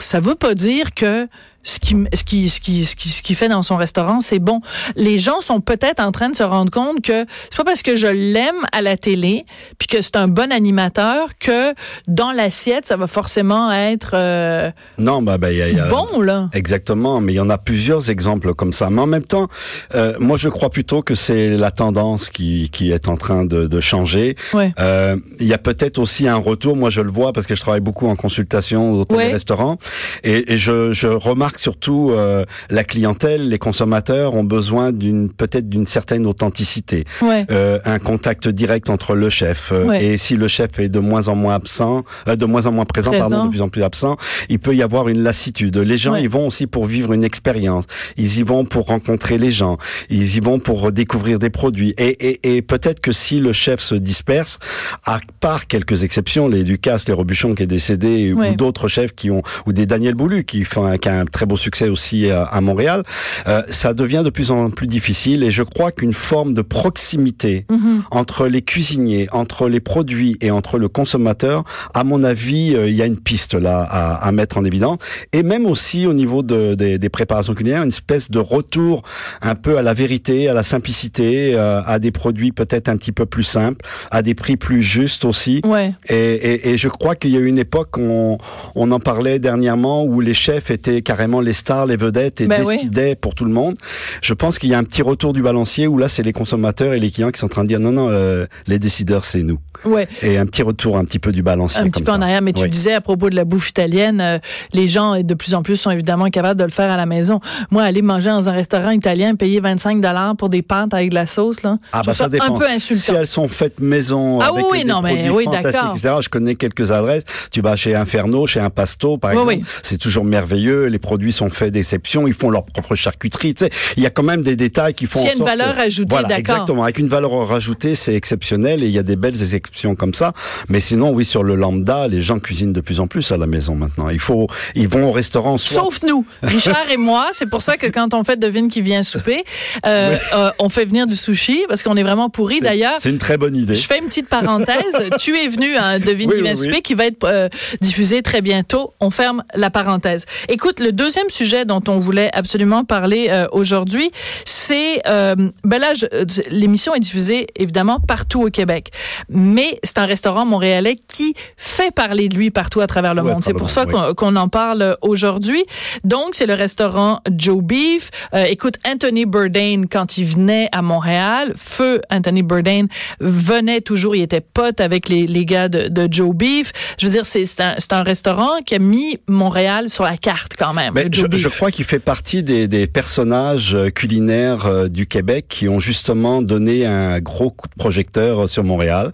Ça 0.00 0.18
veut 0.18 0.34
pas 0.34 0.54
dire 0.54 0.94
que 0.94 1.28
ce 1.64 1.78
qui, 1.78 1.96
ce 2.14 2.24
qui, 2.24 2.48
ce 2.48 2.60
qui, 2.60 2.84
ce 2.84 2.96
qui, 2.96 3.08
ce 3.08 3.22
qui 3.22 3.34
fait 3.34 3.48
dans 3.48 3.62
son 3.62 3.76
restaurant, 3.76 4.20
c'est 4.20 4.38
bon. 4.38 4.60
Les 4.96 5.18
gens 5.18 5.40
sont 5.40 5.60
peut-être 5.60 6.00
en 6.00 6.12
train 6.12 6.28
de 6.28 6.36
se 6.36 6.42
rendre 6.42 6.70
compte 6.70 7.02
que 7.02 7.24
c'est 7.50 7.56
pas 7.56 7.64
parce 7.64 7.82
que 7.82 7.96
je 7.96 8.06
l'aime 8.06 8.66
à 8.72 8.82
la 8.82 8.96
télé, 8.96 9.44
puis 9.78 9.86
que 9.86 10.00
c'est 10.00 10.16
un 10.16 10.28
bon 10.28 10.50
animateur, 10.52 11.28
que 11.38 11.74
dans 12.08 12.32
l'assiette, 12.32 12.86
ça 12.86 12.96
va 12.96 13.06
forcément 13.06 13.70
être 13.70 14.12
euh, 14.14 14.70
non, 14.98 15.22
bah, 15.22 15.38
bah 15.38 15.52
y 15.52 15.62
a, 15.62 15.68
y 15.68 15.78
a, 15.78 15.86
bon 15.86 16.20
là. 16.20 16.48
Exactement, 16.52 17.20
mais 17.20 17.32
il 17.32 17.36
y 17.36 17.40
en 17.40 17.50
a 17.50 17.58
plusieurs 17.58 18.10
exemples 18.10 18.54
comme 18.54 18.72
ça. 18.72 18.90
Mais 18.90 19.00
en 19.00 19.06
même 19.06 19.24
temps, 19.24 19.48
euh, 19.94 20.14
moi 20.18 20.36
je 20.36 20.48
crois 20.48 20.70
plutôt 20.70 21.02
que 21.02 21.14
c'est 21.14 21.48
la 21.50 21.70
tendance 21.70 22.28
qui, 22.28 22.70
qui 22.70 22.90
est 22.90 23.08
en 23.08 23.16
train 23.16 23.44
de, 23.44 23.66
de 23.66 23.80
changer. 23.80 24.36
Ouais. 24.52 24.72
Euh, 24.80 25.16
il 25.38 25.46
y 25.46 25.54
a 25.54 25.58
peut-être 25.58 25.98
aussi 25.98 26.26
un 26.26 26.36
retour. 26.36 26.76
Moi 26.76 26.90
je 26.90 27.00
le 27.00 27.10
vois 27.10 27.32
parce 27.32 27.46
que 27.46 27.54
je 27.54 27.60
travaille 27.60 27.80
beaucoup 27.80 28.08
en 28.08 28.16
consultation 28.16 28.92
au 28.92 29.04
ouais. 29.12 29.30
restaurants 29.30 29.78
et, 30.24 30.52
et 30.52 30.58
je, 30.58 30.92
je 30.92 31.06
remarque 31.06 31.51
surtout 31.56 32.10
euh, 32.10 32.44
la 32.70 32.84
clientèle, 32.84 33.48
les 33.48 33.58
consommateurs 33.58 34.34
ont 34.34 34.44
besoin 34.44 34.92
d'une 34.92 35.32
peut-être 35.32 35.68
d'une 35.68 35.86
certaine 35.86 36.26
authenticité, 36.26 37.04
euh, 37.22 37.78
un 37.84 37.98
contact 37.98 38.48
direct 38.48 38.90
entre 38.90 39.14
le 39.14 39.30
chef 39.30 39.72
euh, 39.72 39.92
et 39.92 40.16
si 40.16 40.36
le 40.36 40.48
chef 40.48 40.78
est 40.78 40.88
de 40.88 40.98
moins 40.98 41.28
en 41.28 41.34
moins 41.34 41.54
absent, 41.54 42.04
de 42.26 42.44
moins 42.44 42.66
en 42.66 42.72
moins 42.72 42.84
présent, 42.84 43.10
pardon, 43.10 43.46
de 43.46 43.50
plus 43.50 43.62
en 43.62 43.68
plus 43.68 43.82
absent, 43.82 44.16
il 44.48 44.58
peut 44.58 44.74
y 44.74 44.82
avoir 44.82 45.08
une 45.08 45.22
lassitude. 45.22 45.76
Les 45.76 45.98
gens, 45.98 46.14
ils 46.14 46.28
vont 46.28 46.46
aussi 46.46 46.66
pour 46.66 46.86
vivre 46.86 47.12
une 47.12 47.24
expérience, 47.24 47.84
ils 48.16 48.38
y 48.38 48.42
vont 48.42 48.64
pour 48.64 48.86
rencontrer 48.86 49.38
les 49.38 49.52
gens, 49.52 49.78
ils 50.10 50.36
y 50.36 50.40
vont 50.40 50.58
pour 50.58 50.92
découvrir 50.92 51.38
des 51.38 51.50
produits. 51.50 51.94
Et, 51.98 52.30
et, 52.30 52.56
et 52.56 52.62
peut-être 52.62 53.00
que 53.00 53.12
si 53.12 53.40
le 53.40 53.52
chef 53.52 53.80
se 53.80 53.94
disperse, 53.94 54.58
à 55.04 55.20
part 55.40 55.66
quelques 55.66 56.02
exceptions, 56.02 56.48
les 56.48 56.64
Ducasse, 56.64 57.06
les 57.08 57.14
Robuchon 57.14 57.54
qui 57.54 57.62
est 57.64 57.66
décédé 57.66 58.32
ou 58.32 58.54
d'autres 58.54 58.88
chefs 58.88 59.12
qui 59.14 59.30
ont 59.30 59.42
ou 59.66 59.72
des 59.72 59.86
Daniel 59.86 60.14
Boulu 60.14 60.44
qui 60.44 60.64
font 60.64 60.86
un, 60.86 60.98
qui 60.98 61.08
a 61.08 61.20
un 61.20 61.24
très 61.24 61.41
beau 61.46 61.56
succès 61.56 61.88
aussi 61.88 62.30
à, 62.30 62.44
à 62.44 62.60
Montréal, 62.60 63.02
euh, 63.46 63.62
ça 63.68 63.94
devient 63.94 64.22
de 64.24 64.30
plus 64.30 64.50
en 64.50 64.70
plus 64.70 64.86
difficile 64.86 65.42
et 65.42 65.50
je 65.50 65.62
crois 65.62 65.92
qu'une 65.92 66.12
forme 66.12 66.54
de 66.54 66.62
proximité 66.62 67.66
mhm. 67.70 68.02
entre 68.10 68.46
les 68.46 68.62
cuisiniers, 68.62 69.28
entre 69.32 69.68
les 69.68 69.80
produits 69.80 70.36
et 70.40 70.50
entre 70.50 70.78
le 70.78 70.88
consommateur, 70.88 71.64
à 71.94 72.04
mon 72.04 72.22
avis, 72.24 72.74
euh, 72.74 72.88
il 72.88 72.96
y 72.96 73.02
a 73.02 73.06
une 73.06 73.18
piste 73.18 73.54
là 73.54 73.86
à, 73.88 74.26
à, 74.26 74.32
mettre 74.32 74.58
en 74.58 74.64
évidence 74.64 74.98
et 75.32 75.42
même 75.42 75.66
aussi 75.66 76.06
au 76.06 76.12
niveau 76.12 76.42
de, 76.42 76.74
des, 76.74 76.98
des 76.98 77.08
préparations 77.08 77.54
culinaires, 77.54 77.82
une 77.82 77.88
espèce 77.88 78.30
de 78.30 78.38
retour 78.38 79.02
un 79.40 79.54
peu 79.54 79.78
à 79.78 79.82
la 79.82 79.94
vérité, 79.94 80.48
à 80.48 80.54
la 80.54 80.62
simplicité, 80.62 81.54
euh, 81.54 81.80
à 81.86 81.98
des 81.98 82.10
produits 82.10 82.52
peut-être 82.52 82.88
un 82.88 82.96
petit 82.96 83.12
peu 83.12 83.26
plus 83.26 83.42
simples, 83.42 83.84
à 84.10 84.22
des 84.22 84.34
prix 84.34 84.56
plus 84.56 84.82
justes 84.82 85.24
aussi. 85.24 85.60
Ouais. 85.64 85.92
Et, 86.08 86.14
et, 86.14 86.70
et, 86.70 86.76
je 86.76 86.88
crois 86.88 87.14
qu'il 87.14 87.30
y 87.30 87.36
a 87.36 87.40
eu 87.40 87.46
une 87.46 87.58
époque, 87.58 87.98
on, 87.98 88.38
on 88.74 88.90
en 88.90 89.00
parlait 89.00 89.38
dernièrement, 89.38 90.04
où 90.04 90.20
les 90.20 90.34
chefs 90.34 90.70
étaient 90.70 91.02
carrément 91.02 91.31
les 91.40 91.52
stars, 91.52 91.86
les 91.86 91.96
vedettes 91.96 92.40
et 92.40 92.46
ben 92.46 92.64
décidaient 92.64 93.14
pour 93.14 93.34
tout 93.34 93.44
le 93.44 93.52
monde. 93.52 93.74
Je 94.20 94.34
pense 94.34 94.58
qu'il 94.58 94.70
y 94.70 94.74
a 94.74 94.78
un 94.78 94.84
petit 94.84 95.02
retour 95.02 95.32
du 95.32 95.42
balancier 95.42 95.86
où 95.86 95.98
là, 95.98 96.08
c'est 96.08 96.22
les 96.22 96.32
consommateurs 96.32 96.92
et 96.92 96.98
les 96.98 97.10
clients 97.10 97.30
qui 97.30 97.38
sont 97.38 97.46
en 97.46 97.50
train 97.50 97.62
de 97.62 97.68
dire 97.68 97.80
non, 97.80 97.92
non, 97.92 98.08
euh, 98.10 98.46
les 98.66 98.78
décideurs, 98.78 99.24
c'est 99.24 99.42
nous. 99.42 99.58
Ouais. 99.84 100.08
Et 100.22 100.38
un 100.38 100.46
petit 100.46 100.62
retour 100.62 100.96
un 100.96 101.04
petit 101.04 101.18
peu 101.18 101.32
du 101.32 101.42
balancier. 101.42 101.80
Un 101.80 101.88
petit 101.88 102.02
peu 102.02 102.12
en 102.12 102.22
arrière, 102.22 102.42
mais 102.42 102.52
tu 102.52 102.68
disais 102.68 102.94
à 102.94 103.00
propos 103.00 103.30
de 103.30 103.36
la 103.36 103.44
bouffe 103.44 103.70
italienne, 103.70 104.20
euh, 104.20 104.38
les 104.72 104.88
gens 104.88 105.20
de 105.20 105.34
plus 105.34 105.54
en 105.54 105.62
plus 105.62 105.76
sont 105.76 105.90
évidemment 105.90 106.28
capables 106.30 106.58
de 106.58 106.64
le 106.64 106.70
faire 106.70 106.90
à 106.90 106.96
la 106.96 107.06
maison. 107.06 107.40
Moi, 107.70 107.82
aller 107.82 108.02
manger 108.02 108.30
dans 108.30 108.48
un 108.48 108.52
restaurant 108.52 108.90
italien, 108.90 109.34
payer 109.34 109.60
25 109.60 110.00
dollars 110.00 110.36
pour 110.36 110.48
des 110.48 110.62
pâtes 110.62 110.94
avec 110.94 111.10
de 111.10 111.14
la 111.14 111.26
sauce, 111.26 111.62
là, 111.62 111.78
ah, 111.92 112.02
bah, 112.04 112.14
ça, 112.14 112.26
un 112.26 112.58
peu 112.58 112.66
insultant. 112.66 113.02
Si 113.02 113.12
elles 113.12 113.26
sont 113.26 113.48
faites 113.48 113.80
maison, 113.80 114.40
ah, 114.40 114.48
avec 114.48 114.64
oui, 114.70 114.84
des 114.84 114.88
non, 114.88 115.00
mais 115.02 115.30
oui, 115.30 115.46
d'accord. 115.50 115.96
Je 116.22 116.28
connais 116.28 116.54
quelques 116.54 116.90
adresses. 116.90 117.24
Tu 117.50 117.60
vas 117.60 117.76
chez 117.76 117.94
Inferno, 117.94 118.46
chez 118.46 118.60
un 118.60 118.70
Pasto, 118.70 119.18
par 119.18 119.32
exemple. 119.32 119.58
C'est 119.82 119.98
toujours 119.98 120.24
merveilleux. 120.24 120.86
Les 120.86 120.98
produits 120.98 121.21
sont 121.30 121.50
faits 121.50 121.72
d'exception 121.72 121.92
ils 122.26 122.34
font 122.34 122.50
leur 122.50 122.64
propre 122.64 122.94
charcuterie. 122.94 123.54
Tu 123.54 123.64
sais, 123.64 123.70
il 123.96 124.02
y 124.02 124.06
a 124.06 124.10
quand 124.10 124.22
même 124.22 124.42
des 124.42 124.56
détails 124.56 124.94
qui 124.94 125.06
font. 125.06 125.20
Il 125.20 125.26
y 125.26 125.30
a 125.30 125.34
une 125.34 125.44
valeur 125.44 125.78
ajoutée, 125.78 126.10
voilà, 126.10 126.38
exactement. 126.38 126.82
Avec 126.84 126.98
une 126.98 127.08
valeur 127.08 127.46
rajoutée, 127.46 127.94
c'est 127.94 128.14
exceptionnel 128.14 128.82
et 128.82 128.86
il 128.86 128.92
y 128.92 128.98
a 128.98 129.02
des 129.02 129.16
belles 129.16 129.54
exceptions 129.54 129.94
comme 129.94 130.14
ça. 130.14 130.32
Mais 130.68 130.80
sinon, 130.80 131.10
oui, 131.10 131.24
sur 131.24 131.42
le 131.42 131.54
lambda, 131.54 132.08
les 132.08 132.22
gens 132.22 132.38
cuisinent 132.38 132.72
de 132.72 132.80
plus 132.80 133.00
en 133.00 133.06
plus 133.06 133.30
à 133.32 133.36
la 133.36 133.46
maison 133.46 133.74
maintenant. 133.74 134.08
Il 134.08 134.20
faut, 134.20 134.46
ils 134.74 134.88
vont 134.88 135.08
au 135.08 135.12
restaurant. 135.12 135.58
Sauf 135.58 136.02
nous, 136.02 136.24
Richard 136.42 136.90
et 136.90 136.96
moi. 136.96 137.28
C'est 137.32 137.46
pour 137.46 137.62
ça 137.62 137.76
que 137.76 137.86
quand 137.86 138.14
on 138.14 138.24
fait 138.24 138.38
devine 138.38 138.68
qui 138.68 138.80
vient 138.80 139.02
souper, 139.02 139.42
euh, 139.86 140.16
euh, 140.34 140.50
on 140.58 140.68
fait 140.68 140.84
venir 140.84 141.06
du 141.06 141.16
sushi 141.16 141.64
parce 141.68 141.82
qu'on 141.82 141.96
est 141.96 142.02
vraiment 142.02 142.30
pourri. 142.30 142.60
D'ailleurs, 142.60 142.96
c'est 142.98 143.10
une 143.10 143.18
très 143.18 143.36
bonne 143.36 143.56
idée. 143.56 143.74
Je 143.74 143.86
fais 143.86 143.98
une 143.98 144.06
petite 144.06 144.28
parenthèse. 144.28 144.96
tu 145.18 145.36
es 145.36 145.48
venu 145.48 145.76
à 145.76 145.98
devine 145.98 146.30
qui 146.30 146.42
vient 146.42 146.54
souper 146.54 146.82
qui 146.82 146.94
va 146.94 147.06
être 147.06 147.24
euh, 147.24 147.48
diffusé 147.80 148.22
très 148.22 148.42
bientôt. 148.42 148.92
On 149.00 149.10
ferme 149.10 149.44
la 149.54 149.70
parenthèse. 149.70 150.26
Écoute, 150.48 150.80
le 150.80 150.92
deuxième 151.12 151.28
sujet 151.28 151.66
dont 151.66 151.82
on 151.88 151.98
voulait 151.98 152.30
absolument 152.32 152.86
parler 152.86 153.26
euh, 153.28 153.46
aujourd'hui, 153.52 154.10
c'est 154.46 155.02
euh, 155.06 155.34
ben 155.62 155.78
là 155.78 155.92
euh, 156.14 156.24
l'émission 156.48 156.94
est 156.94 157.00
diffusée 157.00 157.48
évidemment 157.54 158.00
partout 158.00 158.44
au 158.44 158.48
Québec, 158.48 158.92
mais 159.28 159.78
c'est 159.82 159.98
un 159.98 160.06
restaurant 160.06 160.46
montréalais 160.46 160.96
qui 161.08 161.34
fait 161.58 161.90
parler 161.90 162.30
de 162.30 162.36
lui 162.36 162.50
partout 162.50 162.80
à 162.80 162.86
travers 162.86 163.14
le 163.14 163.22
monde. 163.22 163.44
C'est 163.44 163.52
pour 163.52 163.68
ça 163.68 163.84
qu'on 163.84 164.36
en 164.36 164.48
parle 164.48 164.96
aujourd'hui. 165.02 165.62
Donc 166.02 166.30
c'est 166.32 166.46
le 166.46 166.54
restaurant 166.54 167.20
Joe 167.30 167.62
Beef. 167.62 168.10
écoute 168.46 168.76
Anthony 168.90 169.26
Bourdain 169.26 169.82
quand 169.90 170.16
il 170.16 170.24
venait 170.24 170.70
à 170.72 170.80
Montréal, 170.80 171.52
feu 171.56 172.00
Anthony 172.10 172.42
Bourdain 172.42 172.86
venait 173.20 173.82
toujours, 173.82 174.16
il 174.16 174.22
était 174.22 174.40
pote 174.40 174.80
avec 174.80 175.10
les, 175.10 175.26
les 175.26 175.44
gars 175.44 175.68
de, 175.68 175.88
de 175.88 176.10
Joe 176.10 176.34
Beef. 176.34 176.72
Je 176.98 177.04
veux 177.04 177.12
dire 177.12 177.26
c'est 177.26 177.60
un, 177.60 177.76
un 177.90 178.02
restaurant 178.02 178.62
qui 178.64 178.76
a 178.76 178.78
mis 178.78 179.18
Montréal 179.26 179.90
sur 179.90 180.04
la 180.04 180.16
carte 180.16 180.52
quand 180.58 180.72
même. 180.72 180.91
Mais 180.94 181.08
je, 181.10 181.26
je, 181.30 181.48
crois 181.48 181.70
qu'il 181.70 181.84
fait 181.84 181.98
partie 181.98 182.42
des, 182.42 182.68
des 182.68 182.86
personnages 182.86 183.74
euh, 183.74 183.90
culinaires 183.90 184.66
euh, 184.66 184.88
du 184.88 185.06
Québec 185.06 185.46
qui 185.48 185.68
ont 185.68 185.80
justement 185.80 186.42
donné 186.42 186.86
un 186.86 187.18
gros 187.20 187.50
coup 187.50 187.68
de 187.68 187.74
projecteur 187.78 188.48
sur 188.48 188.64
Montréal. 188.64 189.12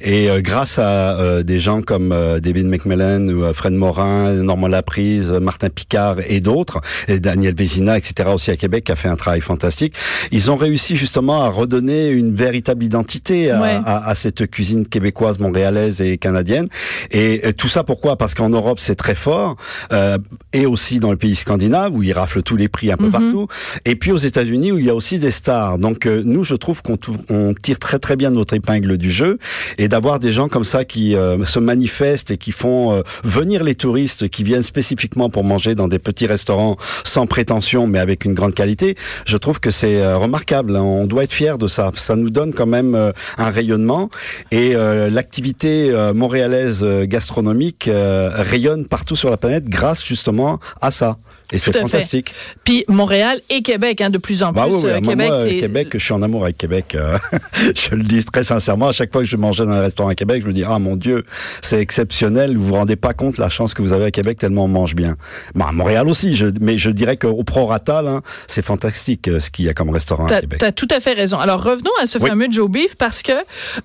Et 0.00 0.28
grâce 0.40 0.78
à 0.78 1.42
des 1.42 1.58
gens 1.58 1.82
comme 1.82 2.14
David 2.40 2.66
McMillan 2.66 3.26
ou 3.28 3.52
Fred 3.52 3.72
Morin, 3.72 4.32
Normand 4.34 4.68
Laprise, 4.68 5.30
Martin 5.30 5.68
Picard 5.68 6.16
et 6.28 6.40
d'autres, 6.40 6.80
et 7.08 7.18
Daniel 7.18 7.54
Vézina, 7.54 7.96
etc. 7.98 8.30
aussi 8.34 8.50
à 8.50 8.56
Québec, 8.56 8.84
qui 8.84 8.92
a 8.92 8.96
fait 8.96 9.08
un 9.08 9.16
travail 9.16 9.40
fantastique, 9.40 9.94
ils 10.30 10.50
ont 10.50 10.56
réussi 10.56 10.96
justement 10.96 11.42
à 11.42 11.48
redonner 11.48 12.08
une 12.08 12.34
véritable 12.34 12.84
identité 12.84 13.50
à, 13.50 13.62
à, 13.62 14.10
à 14.10 14.14
cette 14.14 14.48
cuisine 14.50 14.86
québécoise, 14.86 15.38
montréalaise 15.38 16.00
et 16.00 16.18
canadienne. 16.18 16.68
Et 17.10 17.52
tout 17.56 17.68
ça 17.68 17.82
pourquoi? 17.82 18.16
Parce 18.16 18.34
qu'en 18.34 18.50
Europe 18.50 18.78
c'est 18.78 18.96
très 18.96 19.14
fort, 19.14 19.56
euh, 19.92 20.18
et 20.52 20.66
aussi 20.66 20.98
dans 20.98 21.10
le 21.10 21.15
pays 21.16 21.34
scandinave 21.34 21.94
où 21.94 22.02
ils 22.02 22.12
raflent 22.12 22.42
tous 22.42 22.56
les 22.56 22.68
prix 22.68 22.90
un 22.90 22.96
peu 22.96 23.06
mhm. 23.06 23.12
partout, 23.12 23.46
et 23.84 23.96
puis 23.96 24.12
aux 24.12 24.18
États-Unis 24.18 24.72
où 24.72 24.78
il 24.78 24.86
y 24.86 24.90
a 24.90 24.94
aussi 24.94 25.18
des 25.18 25.30
stars. 25.30 25.78
Donc 25.78 26.06
euh, 26.06 26.22
nous, 26.24 26.44
je 26.44 26.54
trouve 26.54 26.82
qu'on 26.82 26.98
on 27.30 27.54
tire 27.54 27.78
très 27.78 27.98
très 27.98 28.16
bien 28.16 28.30
notre 28.30 28.54
épingle 28.54 28.98
du 28.98 29.10
jeu, 29.10 29.38
et 29.78 29.88
d'avoir 29.88 30.18
des 30.18 30.32
gens 30.32 30.48
comme 30.48 30.64
ça 30.64 30.84
qui 30.84 31.14
euh, 31.14 31.44
se 31.44 31.58
manifestent 31.58 32.30
et 32.30 32.36
qui 32.36 32.52
font 32.52 32.92
euh, 32.92 33.02
venir 33.24 33.64
les 33.64 33.74
touristes 33.74 34.28
qui 34.28 34.44
viennent 34.44 34.62
spécifiquement 34.62 35.30
pour 35.30 35.44
manger 35.44 35.74
dans 35.74 35.88
des 35.88 35.98
petits 35.98 36.26
restaurants 36.26 36.76
sans 37.04 37.26
prétention 37.26 37.86
mais 37.86 37.98
avec 37.98 38.24
une 38.24 38.34
grande 38.34 38.54
qualité, 38.54 38.96
je 39.24 39.36
trouve 39.36 39.60
que 39.60 39.70
c'est 39.70 40.14
remarquable. 40.14 40.76
On 40.76 41.06
doit 41.06 41.24
être 41.24 41.32
fier 41.32 41.58
de 41.58 41.68
ça. 41.68 41.90
Ça 41.94 42.16
nous 42.16 42.30
donne 42.30 42.52
quand 42.52 42.66
même 42.66 43.12
un 43.38 43.50
rayonnement 43.50 44.10
et 44.50 44.74
l'activité 44.74 45.92
montréalaise 46.14 46.84
gastronomique 47.04 47.88
rayonne 47.90 48.86
partout 48.86 49.16
sur 49.16 49.30
la 49.30 49.36
planète 49.36 49.68
grâce 49.68 50.04
justement 50.04 50.58
à 50.80 50.90
ça. 50.90 51.05
ça. 51.06 51.18
Et 51.52 51.58
c'est 51.58 51.76
fantastique. 51.76 52.34
Puis 52.64 52.84
Montréal 52.88 53.40
et 53.50 53.62
Québec, 53.62 54.00
hein, 54.00 54.10
de 54.10 54.18
plus 54.18 54.42
en 54.42 54.52
bah 54.52 54.66
plus. 54.66 54.84
Euh, 54.84 55.00
Québec, 55.00 55.28
moi, 55.28 55.44
Québec, 55.46 55.88
je 55.92 55.98
suis 55.98 56.12
en 56.12 56.22
amour 56.22 56.44
avec 56.44 56.58
Québec. 56.58 56.94
Euh, 56.94 57.16
je 57.74 57.94
le 57.94 58.02
dis 58.02 58.24
très 58.24 58.42
sincèrement. 58.42 58.88
À 58.88 58.92
chaque 58.92 59.12
fois 59.12 59.22
que 59.22 59.28
je 59.28 59.36
mangeais 59.36 59.64
dans 59.64 59.72
un 59.72 59.80
restaurant 59.80 60.08
à 60.08 60.14
Québec, 60.16 60.42
je 60.42 60.48
me 60.48 60.52
dis 60.52 60.64
ah 60.64 60.78
mon 60.78 60.96
Dieu, 60.96 61.24
c'est 61.62 61.80
exceptionnel. 61.80 62.56
Vous 62.56 62.64
vous 62.64 62.74
rendez 62.74 62.96
pas 62.96 63.12
compte 63.12 63.38
la 63.38 63.48
chance 63.48 63.74
que 63.74 63.82
vous 63.82 63.92
avez 63.92 64.06
à 64.06 64.10
Québec 64.10 64.38
tellement 64.38 64.64
on 64.64 64.68
mange 64.68 64.96
bien. 64.96 65.16
Bah, 65.54 65.70
Montréal 65.72 66.08
aussi, 66.08 66.34
je, 66.34 66.46
mais 66.60 66.78
je 66.78 66.90
dirais 66.90 67.16
qu'au 67.16 67.44
prorata, 67.44 68.00
hein, 68.00 68.22
c'est 68.48 68.64
fantastique 68.64 69.28
euh, 69.28 69.38
ce 69.38 69.50
qu'il 69.50 69.66
y 69.66 69.68
a 69.68 69.74
comme 69.74 69.90
restaurant 69.90 70.26
à 70.26 70.40
Québec. 70.40 70.58
T'as 70.58 70.72
tout 70.72 70.88
à 70.90 70.98
fait 70.98 71.12
raison. 71.12 71.38
Alors 71.38 71.62
revenons 71.62 71.92
à 72.00 72.06
ce 72.06 72.18
fameux 72.18 72.48
Joe 72.50 72.68
Beef 72.68 72.96
parce 72.96 73.22
que 73.22 73.32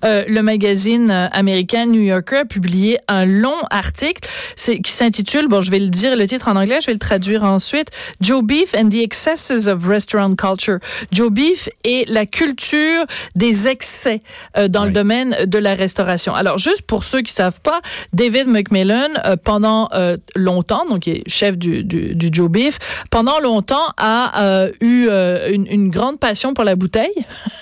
le 0.02 0.40
magazine 0.40 1.10
américain 1.32 1.86
New 1.86 2.02
Yorker 2.02 2.38
a 2.38 2.44
publié 2.44 2.98
un 3.06 3.24
long 3.24 3.58
article 3.70 4.28
qui 4.56 4.92
s'intitule, 4.92 5.46
bon, 5.48 5.60
je 5.60 5.70
vais 5.70 5.78
le 5.78 5.88
dire 5.88 6.16
le 6.16 6.26
titre 6.26 6.48
en 6.48 6.56
anglais, 6.56 6.78
je 6.80 6.86
vais 6.86 6.92
le 6.92 6.98
traduire 6.98 7.44
en 7.44 7.51
ensuite 7.52 7.88
Joe 8.20 8.42
Beef 8.42 8.74
and 8.74 8.90
the 8.90 9.02
Excesses 9.02 9.68
of 9.68 9.86
Restaurant 9.86 10.34
Culture. 10.36 10.78
Joe 11.10 11.30
Beef 11.30 11.68
et 11.84 12.04
la 12.08 12.26
culture 12.26 13.06
des 13.34 13.68
excès 13.68 14.22
euh, 14.56 14.68
dans 14.68 14.84
le 14.84 14.92
domaine 14.92 15.36
de 15.46 15.58
la 15.58 15.74
restauration. 15.74 16.34
Alors, 16.34 16.58
juste 16.58 16.82
pour 16.82 17.04
ceux 17.04 17.22
qui 17.22 17.32
savent 17.32 17.60
pas, 17.60 17.80
David 18.12 18.48
McMillan, 18.48 19.08
euh, 19.24 19.36
pendant 19.42 19.88
euh, 19.92 20.16
longtemps, 20.34 20.86
donc 20.88 21.06
il 21.06 21.18
est 21.18 21.28
chef 21.28 21.56
du, 21.58 21.84
du, 21.84 22.14
du 22.14 22.30
Joe 22.32 22.50
Beef, 22.50 22.78
pendant 23.10 23.38
longtemps 23.40 23.76
a 23.98 24.66
eu 24.80 25.08
une, 25.08 25.66
une, 25.66 25.90
grande 25.90 26.18
passion 26.18 26.54
pour 26.54 26.64
la 26.64 26.76
bouteille. 26.76 27.12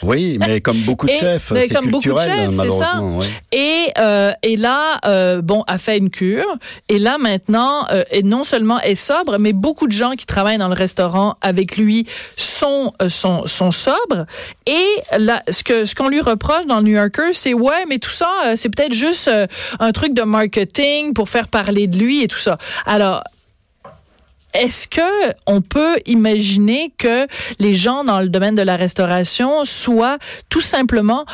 Oui, 0.03 0.39
mais 0.39 0.61
comme 0.61 0.79
beaucoup 0.87 1.07
de 1.07 1.13
chefs, 1.13 1.53
c'est 1.55 1.69
culturel, 1.69 2.51
malheureusement. 2.53 3.21
Ça. 3.21 3.29
Et, 3.53 3.93
et 4.43 4.57
là, 4.57 5.41
bon, 5.43 5.65
a 5.67 5.79
fait 5.79 5.99
une 5.99 6.11
cure. 6.11 6.47
Et 6.89 6.99
là, 6.99 7.19
maintenant, 7.19 7.87
et 8.11 8.23
non 8.23 8.45
seulement 8.45 8.81
est 8.81 8.95
sobre, 8.95 9.39
mais 9.39 9.53
beaucoup 9.53 9.80
de 9.87 9.93
gens 9.93 10.13
qui 10.13 10.27
travaillent 10.27 10.59
dans 10.59 10.69
le 10.69 10.75
restaurant 10.75 11.37
avec 11.41 11.77
lui 11.77 12.07
sont, 12.37 12.93
euh, 13.03 13.09
sont, 13.09 13.47
sont 13.47 13.71
sobres. 13.71 14.27
Et 14.67 14.87
ce 15.49 15.63
ce 15.85 15.95
qu'on 15.95 16.09
lui 16.09 16.21
reproche 16.21 16.67
dans 16.67 16.79
le 16.79 16.85
New 16.85 16.97
Yorker, 16.97 17.33
c'est 17.33 17.55
ouais, 17.55 17.85
mais 17.89 17.99
tout 17.99 18.11
ça, 18.11 18.31
euh, 18.45 18.55
c'est 18.57 18.69
peut-être 18.69 18.93
juste 18.93 19.29
euh, 19.29 19.47
un 19.79 19.93
truc 19.93 20.15
de 20.15 20.23
marketing 20.23 21.15
pour 21.15 21.29
faire 21.29 21.49
parler 21.49 21.87
de 21.87 21.99
lui 21.99 22.23
et 22.23 22.29
tout 22.29 22.39
ça. 22.39 22.59
Alors, 22.87 23.23
est-ce 24.55 24.89
que 24.89 25.33
on 25.47 25.61
peut 25.61 25.99
imaginer 26.07 26.93
que 26.99 27.27
les 27.59 27.75
gens 27.75 28.05
dans 28.05 28.21
le 28.21 28.29
domaine 28.29 28.55
de 28.55 28.63
la 28.63 28.77
restauration 28.77 29.65
soient 29.65 30.19
tout 30.49 30.61
simplement 30.61 31.25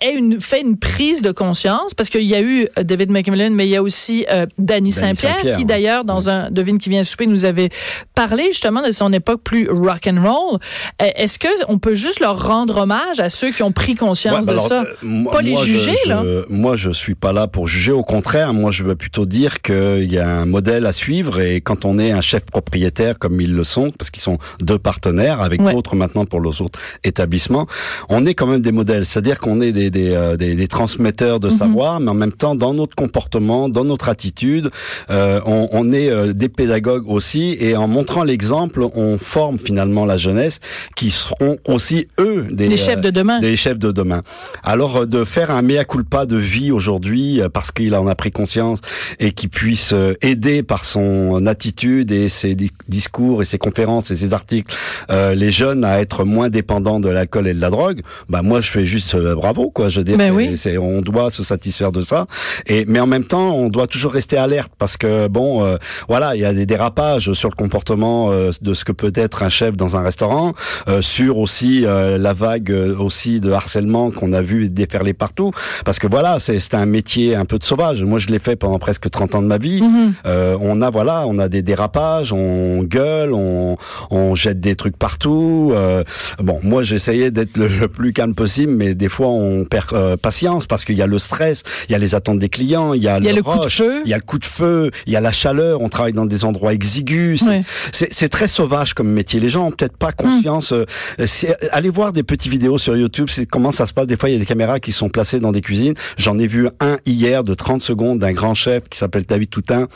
aient 0.00 0.14
une 0.14 0.40
fait 0.40 0.60
une 0.60 0.78
prise 0.78 1.22
de 1.22 1.32
conscience? 1.32 1.94
Parce 1.94 2.08
qu'il 2.08 2.22
y 2.22 2.34
a 2.34 2.40
eu 2.40 2.66
euh, 2.78 2.82
David 2.82 3.10
McMillan 3.10 3.50
mais 3.50 3.66
il 3.66 3.70
y 3.70 3.76
a 3.76 3.82
aussi 3.82 4.26
euh, 4.30 4.46
Danny 4.58 4.92
Saint-Pierre 4.92 5.56
qui 5.56 5.64
d'ailleurs 5.64 6.04
dans 6.04 6.30
un 6.30 6.50
devine 6.50 6.78
qui 6.78 6.88
vient 6.88 7.02
souper 7.02 7.26
nous 7.26 7.44
avait 7.44 7.70
parlé 8.14 8.44
justement 8.48 8.82
de 8.82 8.90
son 8.90 9.12
époque 9.12 9.42
plus 9.42 9.68
rock 9.68 10.06
and 10.06 10.22
roll. 10.22 10.58
Euh, 11.00 11.06
est-ce 11.16 11.38
que 11.38 11.48
on 11.68 11.78
peut 11.78 11.94
juste 11.94 12.20
leur 12.20 12.46
rendre 12.46 12.78
hommage 12.78 13.20
à 13.20 13.30
ceux 13.30 13.50
qui 13.50 13.62
ont 13.62 13.72
pris 13.72 13.94
conscience 13.94 14.46
de 14.46 14.58
ça, 14.58 14.82
euh, 14.82 15.24
pas 15.30 15.42
les 15.42 15.56
juger 15.56 15.94
je, 16.04 16.08
là. 16.08 16.22
Moi 16.48 16.76
je 16.76 16.90
suis 16.90 17.14
pas 17.14 17.32
là 17.32 17.46
pour 17.46 17.68
juger. 17.68 17.92
Au 17.92 18.02
contraire, 18.02 18.52
moi 18.52 18.70
je 18.70 18.84
veux 18.84 18.96
plutôt 18.96 19.26
dire 19.26 19.62
qu'il 19.62 20.10
y 20.10 20.18
a 20.18 20.28
un 20.28 20.46
modèle 20.46 20.86
à 20.86 20.92
suivre 20.92 21.40
et 21.40 21.60
quand 21.60 21.84
on 21.84 21.98
est 21.98 22.12
un 22.12 22.20
chef 22.20 22.42
propriétaires 22.62 23.18
comme 23.18 23.40
ils 23.40 23.54
le 23.54 23.64
sont, 23.64 23.90
parce 23.90 24.10
qu'ils 24.10 24.22
sont 24.22 24.38
deux 24.60 24.78
partenaires 24.78 25.40
avec 25.40 25.62
d'autres 25.62 25.96
maintenant 25.96 26.24
pour 26.24 26.40
les 26.40 26.62
autres 26.62 26.78
établissements. 27.04 27.66
On 28.08 28.24
est 28.24 28.34
quand 28.34 28.46
même 28.46 28.62
des 28.62 28.72
modèles, 28.72 29.04
c'est-à-dire 29.04 29.38
qu'on 29.38 29.60
est 29.60 29.72
des, 29.72 29.90
des, 29.90 30.14
euh, 30.14 30.36
des, 30.36 30.54
des, 30.54 30.68
transmetteurs 30.68 31.40
de 31.40 31.48
mhm. 31.48 31.56
savoir, 31.56 32.00
mais 32.00 32.10
en 32.10 32.14
même 32.14 32.32
temps 32.32 32.54
dans 32.54 32.72
notre 32.72 32.94
comportement, 32.94 33.68
dans 33.68 33.84
notre 33.84 34.08
attitude, 34.08 34.70
euh, 35.10 35.40
on, 35.44 35.68
on, 35.72 35.92
est 35.92 36.10
euh, 36.10 36.32
des 36.32 36.48
pédagogues 36.48 37.08
aussi, 37.08 37.56
et 37.60 37.76
en 37.76 37.88
montrant 37.88 38.24
l'exemple, 38.24 38.84
on 38.94 39.18
forme 39.18 39.58
finalement 39.58 40.04
la 40.04 40.16
jeunesse 40.16 40.60
qui 40.96 41.10
seront 41.10 41.58
aussi 41.66 42.06
eux 42.18 42.46
des 42.50 42.68
Les 42.68 42.76
chefs 42.76 43.00
de 43.00 43.10
demain. 43.10 43.40
Des 43.40 43.56
chefs 43.56 43.78
de 43.78 43.90
demain. 43.90 44.22
Alors 44.62 45.06
de 45.06 45.24
faire 45.24 45.50
un 45.50 45.62
mea 45.62 45.84
culpa 45.84 46.26
de 46.26 46.36
vie 46.36 46.70
aujourd'hui 46.70 47.40
parce 47.52 47.72
qu'il 47.72 47.94
en 47.94 48.06
a 48.06 48.14
pris 48.14 48.30
conscience 48.30 48.78
et 49.18 49.32
qui 49.32 49.48
puisse 49.48 49.94
aider 50.20 50.62
par 50.62 50.84
son 50.84 51.46
attitude 51.46 52.10
et 52.10 52.28
ses 52.28 52.51
discours 52.88 53.42
et 53.42 53.44
ses 53.44 53.58
conférences 53.58 54.10
et 54.10 54.16
ses 54.16 54.34
articles 54.34 54.74
euh, 55.10 55.34
les 55.34 55.50
jeunes 55.50 55.84
à 55.84 56.00
être 56.00 56.24
moins 56.24 56.48
dépendants 56.48 57.00
de 57.00 57.08
l'alcool 57.08 57.48
et 57.48 57.54
de 57.54 57.60
la 57.60 57.70
drogue, 57.70 58.02
bah 58.28 58.42
moi 58.42 58.60
je 58.60 58.70
fais 58.70 58.84
juste 58.84 59.14
euh, 59.14 59.34
bravo 59.34 59.70
quoi. 59.70 59.88
Je 59.88 60.00
veux 60.00 60.04
dire, 60.04 60.18
c'est, 60.56 60.78
on 60.78 61.00
doit 61.00 61.30
se 61.30 61.42
satisfaire 61.42 61.92
de 61.92 62.00
ça. 62.00 62.26
Et 62.66 62.84
mais 62.86 63.00
en 63.00 63.06
même 63.06 63.24
temps, 63.24 63.54
on 63.54 63.68
doit 63.68 63.86
toujours 63.86 64.12
rester 64.12 64.36
alerte 64.36 64.72
parce 64.78 64.96
que 64.96 65.28
bon, 65.28 65.64
euh, 65.64 65.76
voilà, 66.08 66.34
il 66.34 66.40
y 66.40 66.44
a 66.44 66.52
des 66.52 66.66
dérapages 66.66 67.32
sur 67.32 67.48
le 67.48 67.54
comportement 67.54 68.30
de 68.32 68.74
ce 68.74 68.84
que 68.84 68.92
peut 68.92 69.12
être 69.14 69.42
un 69.42 69.48
chef 69.48 69.76
dans 69.76 69.96
un 69.96 70.02
restaurant, 70.02 70.52
sur 71.00 71.38
aussi 71.38 71.82
la 71.82 72.32
vague 72.32 72.70
aussi 72.98 73.40
de 73.40 73.50
harcèlement 73.50 74.10
qu'on 74.10 74.32
a 74.32 74.42
vu 74.42 74.68
déferler 74.68 75.14
partout. 75.14 75.52
Parce 75.84 75.98
que 75.98 76.06
voilà, 76.06 76.38
c'est, 76.40 76.74
un 76.74 76.86
métier 76.86 77.34
un 77.34 77.44
peu 77.44 77.58
de 77.58 77.64
sauvage. 77.64 78.02
Moi, 78.02 78.18
je 78.18 78.28
l'ai 78.28 78.38
fait 78.38 78.56
pendant 78.56 78.78
presque 78.78 79.10
30 79.10 79.34
ans 79.34 79.42
de 79.42 79.46
ma 79.46 79.58
vie. 79.58 79.82
Mm-hmm. 79.82 80.56
on 80.60 80.82
a 80.82 80.90
voilà, 80.90 81.24
on 81.26 81.38
a 81.38 81.48
des 81.48 81.62
dérapages, 81.62 82.32
on 82.32 82.41
gueule, 82.82 83.32
on, 83.32 83.76
on 84.10 84.34
jette 84.34 84.60
des 84.60 84.76
trucs 84.76 84.96
partout. 84.96 85.72
Euh, 85.74 86.04
bon, 86.38 86.60
moi 86.62 86.82
j'essayais 86.82 87.30
d'être 87.30 87.56
le, 87.56 87.88
plus 87.88 88.12
calme 88.12 88.34
possible, 88.34 88.72
mais 88.72 88.94
des 88.94 89.08
fois 89.08 89.28
on 89.28 89.64
perd 89.64 89.92
euh, 89.92 90.16
patience 90.16 90.66
parce 90.66 90.84
qu'il 90.84 90.96
y 90.96 91.02
a 91.02 91.06
le 91.06 91.18
stress, 91.18 91.62
il 91.88 91.92
y 91.92 91.94
a 91.94 91.98
les 91.98 92.14
attentes 92.14 92.38
des 92.38 92.48
clients, 92.48 92.94
il 92.94 93.02
y 93.02 93.08
a, 93.08 93.18
il 93.18 93.24
y 93.24 93.28
a 93.28 93.32
le, 93.32 93.42
coup 93.42 93.58
de 93.58 93.68
feu, 93.68 94.02
il 94.04 94.10
y 94.10 94.14
a 94.14 94.16
le 94.16 94.22
coup 94.22 94.38
de 94.38 94.44
feu, 94.44 94.90
il 95.06 95.12
y 95.12 95.16
a 95.16 95.20
la 95.20 95.32
chaleur. 95.32 95.80
On 95.80 95.88
travaille 95.88 96.12
dans 96.12 96.26
des 96.26 96.44
endroits 96.44 96.72
exigus. 96.72 97.44
C'est 97.92 98.28
très 98.28 98.48
sauvage 98.48 98.94
comme 98.94 99.10
métier. 99.10 99.40
Les 99.40 99.48
gens 99.48 99.66
ont 99.66 99.70
peut-être 99.70 99.96
pas 99.96 100.12
confiance. 100.12 100.72
Hmm. 100.72 100.84
Euh, 101.20 101.54
allez 101.70 101.90
voir 101.90 102.12
des 102.12 102.22
petites 102.22 102.50
vidéos 102.50 102.78
sur 102.78 102.96
YouTube. 102.96 103.28
C'est 103.30 103.46
comment 103.46 103.72
ça 103.72 103.86
se 103.86 103.92
passe. 103.92 104.06
Des 104.06 104.16
fois, 104.16 104.30
il 104.30 104.34
y 104.34 104.36
a 104.36 104.38
des 104.38 104.46
caméras 104.46 104.80
qui 104.80 104.92
sont 104.92 105.08
placées 105.08 105.40
dans 105.40 105.52
des 105.52 105.60
cuisines. 105.60 105.94
J'en 106.16 106.38
ai 106.38 106.46
vu 106.46 106.68
un 106.80 106.98
hier 107.06 107.44
de 107.44 107.54
30 107.54 107.82
secondes 107.82 108.18
d'un 108.18 108.32
grand 108.32 108.54
chef 108.54 108.88
qui 108.88 108.98
s'appelle 108.98 109.24
David 109.24 109.50
Toutin 109.50 109.88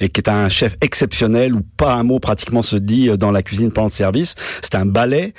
et 0.00 0.08
qui 0.08 0.20
est 0.20 0.28
un 0.28 0.48
chef 0.48 0.76
exceptionnel 0.80 1.54
où 1.54 1.60
pas 1.76 1.89
un 1.94 2.02
mot 2.02 2.18
pratiquement 2.18 2.62
se 2.62 2.76
dit 2.76 3.08
euh, 3.08 3.16
dans 3.16 3.30
la 3.30 3.42
cuisine 3.42 3.72
pendant 3.72 3.88
le 3.88 3.92
service. 3.92 4.34
C'est 4.62 4.74
un 4.74 4.86
ballet. 4.86 5.34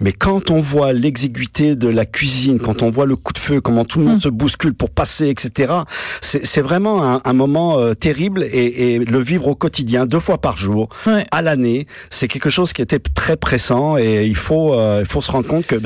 Mais 0.00 0.12
quand 0.12 0.50
on 0.50 0.60
voit 0.60 0.92
l'exiguïté 0.92 1.76
de 1.76 1.88
la 1.88 2.04
cuisine, 2.04 2.58
quand 2.58 2.82
on 2.82 2.90
voit 2.90 3.06
le 3.06 3.16
coup 3.16 3.32
de 3.32 3.38
feu, 3.38 3.60
comment 3.60 3.84
tout 3.84 4.00
le 4.00 4.06
monde 4.06 4.16
mm. 4.16 4.20
se 4.20 4.28
bouscule 4.28 4.74
pour 4.74 4.90
passer, 4.90 5.28
etc., 5.28 5.72
c'est 6.20 6.60
vraiment 6.60 7.02
un, 7.04 7.20
un 7.24 7.32
moment 7.32 7.78
euh, 7.78 7.94
terrible 7.94 8.42
et, 8.42 8.94
et, 8.94 8.98
le 8.98 9.18
vivre 9.18 9.48
au 9.48 9.54
quotidien, 9.54 10.06
deux 10.06 10.18
fois 10.18 10.38
par 10.38 10.56
jour, 10.56 10.88
à 11.30 11.42
l'année, 11.42 11.86
c'est 12.10 12.28
quelque 12.28 12.50
chose 12.50 12.72
qui 12.72 12.82
était 12.82 12.98
très 12.98 13.36
pressant 13.36 13.96
et 13.96 14.26
il 14.26 14.36
faut, 14.36 14.74
euh, 14.74 15.00
il 15.00 15.06
faut 15.06 15.22
se 15.22 15.30
rendre 15.30 15.46
compte 15.46 15.66
que. 15.66 15.76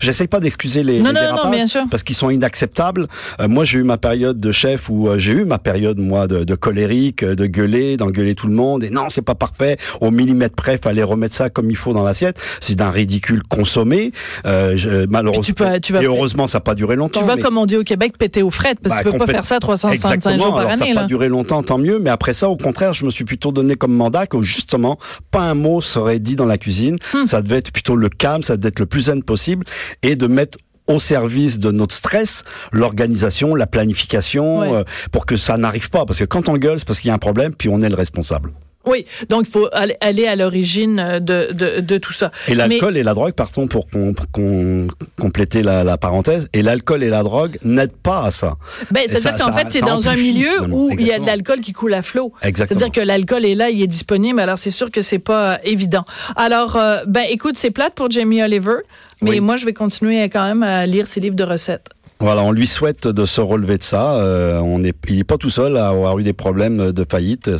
J'essaye 0.00 0.26
pas 0.28 0.40
d'excuser 0.40 0.82
les, 0.82 0.98
non, 0.98 1.12
non, 1.12 1.50
bien 1.50 1.66
sûr. 1.66 1.84
parce 1.90 2.02
qu'ils 2.02 2.16
sont 2.16 2.30
inacceptables. 2.30 3.06
moi, 3.48 3.64
j'ai 3.64 3.78
eu 3.78 3.82
ma 3.82 3.98
période 3.98 4.38
de 4.38 4.52
chef 4.52 4.88
où 4.90 5.08
j'ai 5.16 5.32
eu 5.32 5.44
ma 5.44 5.58
période 5.58 5.98
moi 5.98 6.26
de, 6.26 6.44
de 6.44 6.54
colérique, 6.54 7.24
de 7.24 7.46
gueuler, 7.46 7.96
d'engueuler 7.96 8.34
tout 8.34 8.46
le 8.46 8.54
monde 8.54 8.84
et 8.84 8.90
non, 8.90 9.08
c'est 9.10 9.22
pas 9.22 9.34
parfait 9.34 9.55
parfait, 9.56 9.76
au 10.00 10.10
millimètre 10.10 10.54
près, 10.54 10.78
fallait 10.78 11.02
remettre 11.02 11.34
ça 11.34 11.50
comme 11.50 11.70
il 11.70 11.76
faut 11.76 11.92
dans 11.92 12.02
l'assiette. 12.02 12.38
C'est 12.60 12.74
d'un 12.74 12.90
ridicule 12.90 13.42
consommé. 13.48 14.12
Euh, 14.46 14.76
je, 14.76 15.06
malheureusement, 15.08 15.42
tu 15.42 15.54
peux- 15.54 15.80
tu 15.80 15.92
vas- 15.92 16.02
et 16.02 16.06
heureusement, 16.06 16.48
ça 16.48 16.58
n'a 16.58 16.62
pas 16.62 16.74
duré 16.74 16.96
longtemps. 16.96 17.20
Tu 17.20 17.26
vas, 17.26 17.36
mais- 17.36 17.42
comme 17.42 17.58
on 17.58 17.66
dit 17.66 17.76
au 17.76 17.82
Québec, 17.84 18.14
péter 18.18 18.42
aux 18.42 18.50
frettes, 18.50 18.78
parce 18.82 18.94
Bah, 18.96 19.02
que 19.04 19.08
tu 19.10 19.18
peux 19.18 19.24
pas 19.26 19.32
faire 19.32 19.46
ça 19.46 19.58
365 19.60 20.14
Exactement. 20.14 20.44
jours 20.44 20.54
par 20.56 20.66
Alors, 20.66 20.78
ça 20.78 20.84
année. 20.84 20.94
n'a 20.94 21.02
pas 21.02 21.06
duré 21.06 21.28
longtemps, 21.28 21.62
tant 21.62 21.78
mieux. 21.78 21.98
Mais 21.98 22.10
après 22.10 22.32
ça, 22.32 22.48
au 22.48 22.56
contraire, 22.56 22.94
je 22.94 23.04
me 23.04 23.10
suis 23.10 23.24
plutôt 23.24 23.52
donné 23.52 23.76
comme 23.76 23.92
mandat 23.94 24.26
que 24.26 24.40
justement, 24.42 24.98
pas 25.30 25.42
un 25.42 25.54
mot 25.54 25.80
serait 25.80 26.18
dit 26.18 26.36
dans 26.36 26.46
la 26.46 26.58
cuisine. 26.58 26.96
Hmm. 27.14 27.26
Ça 27.26 27.42
devait 27.42 27.56
être 27.58 27.72
plutôt 27.72 27.96
le 27.96 28.08
calme, 28.08 28.42
ça 28.42 28.56
devait 28.56 28.68
être 28.68 28.80
le 28.80 28.86
plus 28.86 29.02
zen 29.02 29.22
possible 29.22 29.64
et 30.02 30.16
de 30.16 30.26
mettre 30.26 30.58
au 30.88 31.00
service 31.00 31.58
de 31.58 31.72
notre 31.72 31.94
stress, 31.94 32.44
l'organisation, 32.72 33.54
la 33.56 33.66
planification, 33.66 34.60
Ouais. 34.60 34.72
euh, 34.72 34.84
pour 35.10 35.26
que 35.26 35.36
ça 35.36 35.56
n'arrive 35.56 35.90
pas. 35.90 36.04
Parce 36.06 36.20
que 36.20 36.24
quand 36.24 36.48
on 36.48 36.56
gueule, 36.56 36.78
c'est 36.78 36.86
parce 36.86 37.00
qu'il 37.00 37.08
y 37.08 37.10
a 37.10 37.14
un 37.14 37.18
problème, 37.18 37.52
puis 37.54 37.68
on 37.68 37.82
est 37.82 37.88
le 37.88 37.96
responsable. 37.96 38.52
Oui, 38.86 39.04
donc 39.28 39.46
il 39.48 39.50
faut 39.50 39.68
aller- 39.72 40.26
à 40.26 40.36
l'origine 40.36 40.98
euh, 40.98 41.20
de, 41.20 41.48
de, 41.52 41.80
de 41.80 41.98
tout 41.98 42.12
ça. 42.12 42.30
Et 42.48 42.54
l'alcool 42.54 42.96
et 42.96 43.02
la 43.02 43.14
drogue, 43.14 43.32
partons 43.32 43.66
pour 43.66 43.88
qu'on 43.90 44.86
compléter 45.18 45.62
la, 45.62 45.84
la 45.84 45.98
parenthèse, 45.98 46.48
et 46.52 46.62
l'alcool 46.62 47.02
et 47.02 47.08
la 47.10 47.22
drogue 47.22 47.58
n'aident 47.62 47.92
pas 47.96 48.24
à 48.24 48.30
ça. 48.30 48.56
Ben, 48.90 49.02
c'est-à-dire 49.08 49.44
qu'en 49.44 49.52
fait, 49.52 49.66
c'est 49.70 49.80
dans 49.80 50.08
un 50.08 50.16
milieu 50.16 50.50
finalement. 50.50 50.76
où 50.76 50.90
il 50.92 51.06
y 51.06 51.12
a 51.12 51.18
de 51.18 51.26
l'alcool 51.26 51.60
qui 51.60 51.72
coule 51.72 51.94
à 51.94 52.02
flot. 52.02 52.32
Exactement. 52.42 52.78
C'est-à-dire 52.80 53.02
que 53.02 53.06
l'alcool 53.06 53.44
est 53.44 53.54
là, 53.54 53.70
il 53.70 53.82
est 53.82 53.86
disponible. 53.86 54.40
Alors, 54.40 54.58
c'est 54.58 54.70
sûr 54.70 54.90
que 54.90 55.02
c'est 55.02 55.18
pas 55.18 55.54
euh, 55.54 55.56
évident. 55.64 56.04
Alors, 56.36 56.76
euh, 56.76 57.02
ben, 57.06 57.24
écoute, 57.28 57.56
c'est 57.56 57.70
plate 57.70 57.94
pour 57.94 58.10
Jamie 58.10 58.42
Oliver, 58.42 58.76
mais 59.22 59.30
Oui. 59.30 59.40
moi, 59.40 59.56
je 59.56 59.64
vais 59.66 59.72
continuer 59.72 60.22
quand 60.28 60.44
même 60.44 60.62
à 60.62 60.86
lire 60.86 61.06
ses 61.06 61.20
livres 61.20 61.36
de 61.36 61.44
recettes. 61.44 61.88
Voilà, 62.18 62.42
on 62.42 62.50
lui 62.52 62.66
souhaite 62.66 63.06
de 63.06 63.26
se 63.26 63.40
relever 63.42 63.76
de 63.76 63.82
ça. 63.82 64.14
Euh, 64.16 64.58
on 64.60 64.82
est, 64.82 64.94
il 65.08 65.16
n'est 65.18 65.24
pas 65.24 65.36
tout 65.36 65.50
seul 65.50 65.76
à 65.76 65.88
avoir 65.88 66.18
eu 66.18 66.22
des 66.22 66.32
problèmes 66.32 66.92
de 66.92 67.06
faillite. 67.08 67.50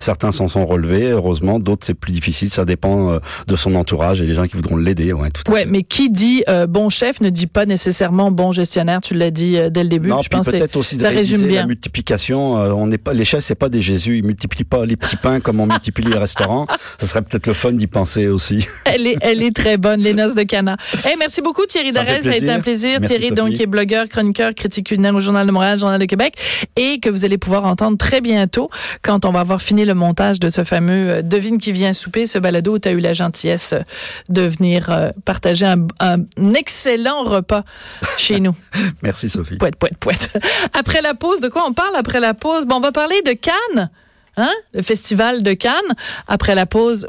Certains 0.00 0.32
s'en 0.32 0.48
sont 0.48 0.66
relevés, 0.66 1.10
heureusement. 1.10 1.60
D'autres, 1.60 1.86
c'est 1.86 1.94
plus 1.94 2.12
difficile. 2.12 2.50
Ça 2.50 2.64
dépend 2.64 3.12
euh, 3.12 3.18
de 3.46 3.54
son 3.56 3.74
entourage 3.76 4.20
et 4.20 4.26
des 4.26 4.34
gens 4.34 4.46
qui 4.48 4.56
voudront 4.56 4.76
l'aider. 4.76 5.12
Ouais, 5.12 5.30
tout 5.30 5.42
à 5.46 5.54
Ouais, 5.54 5.60
fait. 5.62 5.70
mais 5.70 5.82
qui 5.84 6.10
dit 6.10 6.42
euh, 6.48 6.66
bon 6.66 6.88
chef 6.88 7.20
ne 7.20 7.30
dit 7.30 7.46
pas 7.46 7.66
nécessairement 7.66 8.30
bon 8.32 8.50
gestionnaire. 8.52 9.00
Tu 9.00 9.14
l'as 9.14 9.30
dit 9.30 9.56
euh, 9.58 9.70
dès 9.70 9.84
le 9.84 9.88
début. 9.88 10.08
Non, 10.08 10.22
je 10.22 10.28
puis 10.28 10.40
peut-être 10.40 10.76
aussi 10.76 10.96
de 10.96 11.02
ça 11.02 11.10
résume 11.10 11.42
bien. 11.46 11.60
la 11.60 11.66
multiplication. 11.66 12.58
Euh, 12.58 12.72
on 12.72 12.88
n'est 12.88 12.98
pas, 12.98 13.12
les 13.14 13.24
chefs, 13.24 13.44
c'est 13.44 13.54
pas 13.54 13.68
des 13.68 13.80
Jésus. 13.80 14.18
Ils 14.18 14.24
multiplient 14.26 14.64
pas 14.64 14.84
les 14.86 14.96
petits 14.96 15.16
pains 15.16 15.40
comme 15.40 15.60
on 15.60 15.66
multiplie 15.66 16.04
les 16.06 16.18
restaurants. 16.18 16.66
Ce 17.00 17.06
serait 17.06 17.22
peut-être 17.22 17.46
le 17.46 17.54
fun 17.54 17.72
d'y 17.72 17.86
penser 17.86 18.26
aussi. 18.28 18.66
Elle 18.84 19.06
est, 19.06 19.16
elle 19.20 19.42
est 19.42 19.54
très 19.54 19.76
bonne, 19.76 20.00
les 20.00 20.14
noces 20.14 20.34
de 20.34 20.42
Cana. 20.42 20.76
Hey, 21.04 21.14
merci 21.18 21.42
beaucoup, 21.42 21.64
Thierry 21.66 21.92
Ça 21.92 22.02
Darès. 22.04 22.22
Ça 22.22 22.30
a 22.30 22.36
été 22.36 22.50
un 22.50 22.60
plaisir. 22.60 22.98
Merci, 23.00 23.18
Thierry, 23.18 23.34
donc, 23.34 23.50
qui 23.54 23.62
est 23.62 23.66
blogueur, 23.66 23.99
chroniqueur, 24.08 24.54
critique 24.54 24.86
culinaire 24.86 25.14
au 25.14 25.20
Journal 25.20 25.46
de 25.46 25.52
Montréal, 25.52 25.78
Journal 25.78 26.00
de 26.00 26.04
Québec, 26.04 26.34
et 26.76 27.00
que 27.00 27.10
vous 27.10 27.24
allez 27.24 27.38
pouvoir 27.38 27.64
entendre 27.64 27.98
très 27.98 28.20
bientôt 28.20 28.70
quand 29.02 29.24
on 29.24 29.30
va 29.30 29.40
avoir 29.40 29.62
fini 29.62 29.84
le 29.84 29.94
montage 29.94 30.40
de 30.40 30.48
ce 30.48 30.64
fameux 30.64 31.10
euh, 31.10 31.22
Devine 31.22 31.58
qui 31.58 31.72
vient 31.72 31.92
souper, 31.92 32.26
ce 32.26 32.38
balado 32.38 32.74
où 32.74 32.78
tu 32.78 32.88
as 32.88 32.92
eu 32.92 33.00
la 33.00 33.14
gentillesse 33.14 33.72
euh, 33.72 33.80
de 34.28 34.42
venir 34.42 34.90
euh, 34.90 35.10
partager 35.24 35.66
un, 35.66 35.86
un 36.00 36.24
excellent 36.54 37.24
repas 37.24 37.64
chez 38.18 38.40
nous. 38.40 38.54
Merci, 39.02 39.28
Sophie. 39.28 39.56
Poète, 39.56 39.76
poète, 39.76 39.96
poète. 39.98 40.30
Après 40.74 41.02
la 41.02 41.14
pause, 41.14 41.40
de 41.40 41.48
quoi 41.48 41.64
on 41.66 41.72
parle 41.72 41.96
après 41.96 42.20
la 42.20 42.34
pause? 42.34 42.66
Bon, 42.66 42.76
on 42.76 42.80
va 42.80 42.92
parler 42.92 43.20
de 43.22 43.32
Cannes, 43.32 43.90
hein? 44.36 44.52
Le 44.74 44.82
festival 44.82 45.42
de 45.42 45.52
Cannes. 45.52 45.94
Après 46.28 46.54
la 46.54 46.66
pause, 46.66 47.04
vous 47.04 47.08